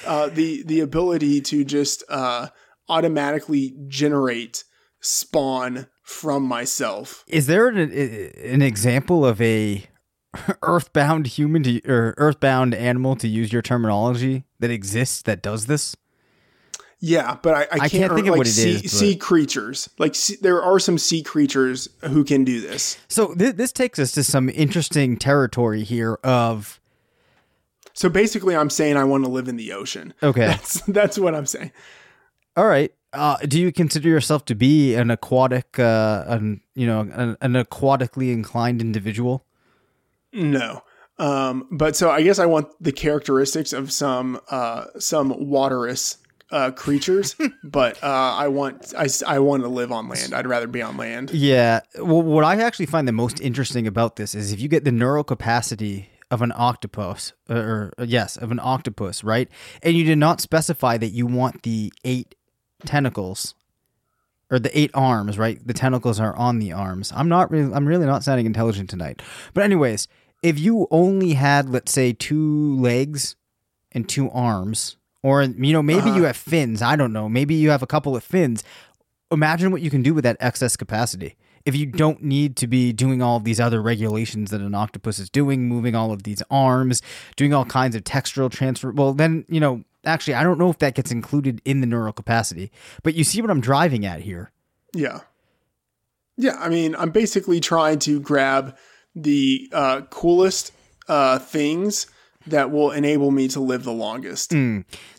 [0.06, 2.48] uh the the ability to just uh
[2.88, 4.64] automatically generate
[5.02, 7.24] spawn from myself.
[7.28, 9.86] Is there an, an example of a
[10.62, 15.96] earthbound human to, or earthbound animal, to use your terminology, that exists that does this?
[17.04, 19.16] Yeah, but I, I can't, can't think of like what it sea, is, but- sea
[19.16, 19.90] creatures.
[19.98, 23.00] Like sea, there are some sea creatures who can do this.
[23.08, 26.80] So th- this takes us to some interesting territory here of
[27.94, 30.14] So basically, I'm saying I want to live in the ocean.
[30.22, 30.46] okay.
[30.48, 31.72] That's that's what I'm saying.
[32.56, 32.94] All right.
[33.14, 37.54] Uh, do you consider yourself to be an aquatic, uh, an you know, an, an
[37.54, 39.46] aquatically inclined individual?
[40.32, 40.84] No.
[41.18, 46.18] Um, but so I guess I want the characteristics of some uh, some waterous
[46.52, 50.34] uh, creatures, but uh, I want I, I want to live on land.
[50.34, 51.32] I'd rather be on land.
[51.32, 51.82] Yeah.
[51.98, 54.92] Well, what I actually find the most interesting about this is if you get the
[54.92, 59.50] neural capacity of an octopus, or, or yes, of an octopus, right?
[59.84, 62.36] And you did not specify that you want the eight
[62.86, 63.56] tentacles
[64.50, 65.66] or the eight arms, right?
[65.66, 67.12] The tentacles are on the arms.
[67.16, 69.22] I'm not really, I'm really not sounding intelligent tonight.
[69.54, 70.08] But anyways,
[70.44, 73.36] if you only had, let's say, two legs
[73.92, 76.28] and two arms, or you know, maybe you uh-huh.
[76.28, 76.82] have fins.
[76.82, 77.30] I don't know.
[77.30, 78.64] Maybe you have a couple of fins.
[79.32, 81.38] Imagine what you can do with that excess capacity.
[81.64, 85.20] If you don't need to be doing all of these other regulations that an octopus
[85.20, 87.04] is doing, moving all of these arms,
[87.36, 90.80] doing all kinds of textural transfer, well, then, you know, actually, I don't know if
[90.80, 92.72] that gets included in the neural capacity,
[93.04, 94.52] but you see what I'm driving at here.
[94.94, 95.20] Yeah.
[96.38, 98.76] Yeah, I mean, I'm basically trying to grab
[99.14, 100.72] the uh, coolest
[101.08, 102.08] uh, things
[102.48, 104.52] that will enable me to live the longest.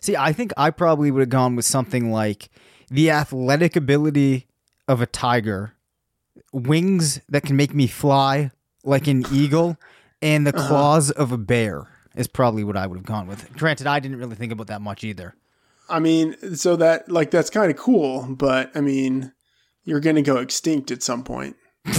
[0.01, 2.49] See, I think I probably would have gone with something like
[2.89, 4.47] the athletic ability
[4.87, 5.73] of a tiger,
[6.51, 8.51] wings that can make me fly
[8.83, 9.77] like an eagle,
[10.21, 13.55] and the claws of a bear is probably what I would have gone with.
[13.57, 15.35] Granted, I didn't really think about that much either.
[15.89, 19.33] I mean, so that like that's kind of cool, but I mean,
[19.83, 21.55] you're going to go extinct at some point.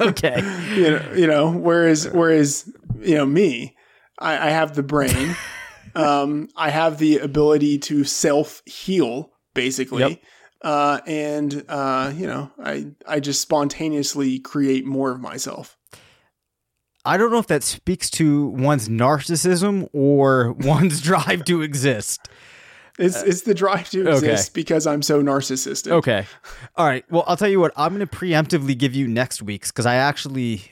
[0.00, 0.40] Okay.
[0.76, 3.76] You know, you know whereas whereas you know me,
[4.18, 5.36] I, I have the brain.
[5.94, 10.02] um, I have the ability to self heal, basically.
[10.02, 10.22] Yep.
[10.62, 15.76] Uh, and uh, you know, I I just spontaneously create more of myself.
[17.10, 22.28] I don't know if that speaks to one's narcissism or one's drive to exist.
[23.00, 24.30] It's it's the drive to Uh, okay.
[24.30, 25.90] exist because I'm so narcissistic.
[25.90, 26.24] Okay.
[26.76, 27.04] All right.
[27.10, 27.72] Well, I'll tell you what.
[27.76, 30.62] I'm going to preemptively give you next week's because I actually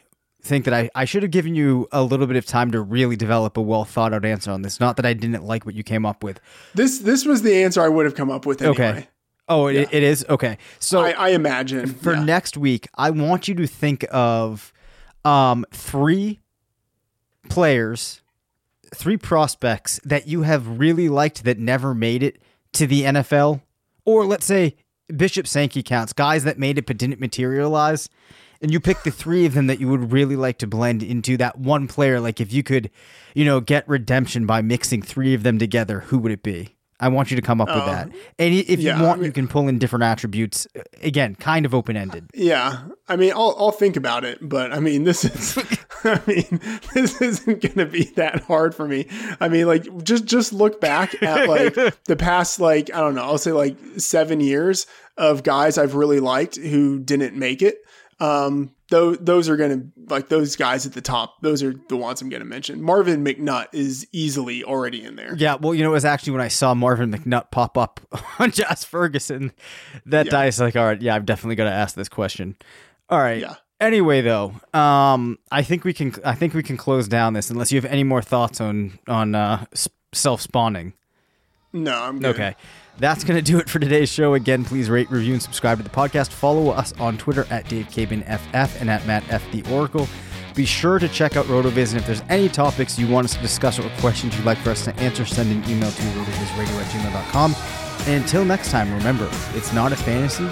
[0.41, 3.17] think that I, I should have given you a little bit of time to really
[3.17, 4.79] develop a well thought out answer on this.
[4.79, 6.39] Not that I didn't like what you came up with.
[6.73, 8.91] This this was the answer I would have come up with anyway.
[8.91, 9.09] Okay.
[9.49, 10.59] Oh, it, it is okay.
[10.79, 12.23] So I, I imagine for yeah.
[12.23, 14.73] next week, I want you to think of
[15.29, 16.41] um, three
[17.51, 18.23] players,
[18.95, 22.41] three prospects that you have really liked that never made it
[22.73, 23.61] to the NFL,
[24.07, 24.77] or let's say
[25.15, 28.09] Bishop Sankey counts, guys that made it but didn't materialize.
[28.63, 31.37] And you pick the three of them that you would really like to blend into
[31.37, 32.21] that one player.
[32.21, 32.91] Like if you could,
[33.35, 36.78] you know, get redemption by mixing three of them together, who would it be?
[37.01, 38.11] I want you to come up with that.
[38.39, 40.67] And if yeah, you want, I mean- you can pull in different attributes.
[41.03, 42.31] Again, kind of open ended.
[42.35, 45.59] Yeah, I mean, I'll I'll think about it, but I mean, this is,
[46.05, 46.61] I mean,
[46.95, 49.07] this isn't gonna be that hard for me.
[49.41, 51.75] I mean, like just just look back at like
[52.05, 54.87] the past, like I don't know, I'll say like seven years
[55.17, 57.79] of guys I've really liked who didn't make it.
[58.21, 61.41] Um, those those are gonna like those guys at the top.
[61.43, 62.83] Those are the ones I'm gonna mention.
[62.83, 65.35] Marvin McNutt is easily already in there.
[65.37, 68.01] Yeah, well, you know, it was actually when I saw Marvin McNutt pop up
[68.39, 69.53] on Josh Ferguson
[70.07, 70.39] that Yeah.
[70.39, 72.57] I was like, all right, yeah, I'm definitely going to ask this question.
[73.11, 73.41] All right.
[73.41, 73.57] Yeah.
[73.81, 76.13] Anyway, though, um, I think we can.
[76.25, 79.35] I think we can close down this unless you have any more thoughts on on
[79.37, 79.67] uh,
[80.13, 80.95] self spawning.
[81.73, 82.35] No, I'm good.
[82.35, 82.57] Okay.
[82.99, 84.35] That's going to do it for today's show.
[84.35, 86.31] Again, please rate, review, and subscribe to the podcast.
[86.31, 89.49] Follow us on Twitter at DaveCabanFF and at Matt F.
[89.53, 90.09] The Oracle.
[90.57, 93.41] Be sure to check out RotoViz, and if there's any topics you want us to
[93.41, 96.87] discuss or questions you'd like for us to answer, send an email to rotovizradio at
[96.87, 97.55] gmail.com.
[98.09, 100.47] And until next time, remember, it's not a fantasy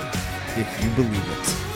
[0.61, 1.76] if you believe it.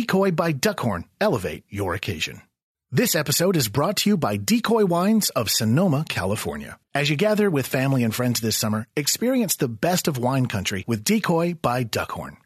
[0.00, 2.40] Decoy by Duckhorn elevate your occasion.
[2.90, 6.78] This episode is brought to you by Decoy Wines of Sonoma, California.
[6.94, 10.84] As you gather with family and friends this summer, experience the best of wine country
[10.86, 12.38] with Decoy by Duckhorn.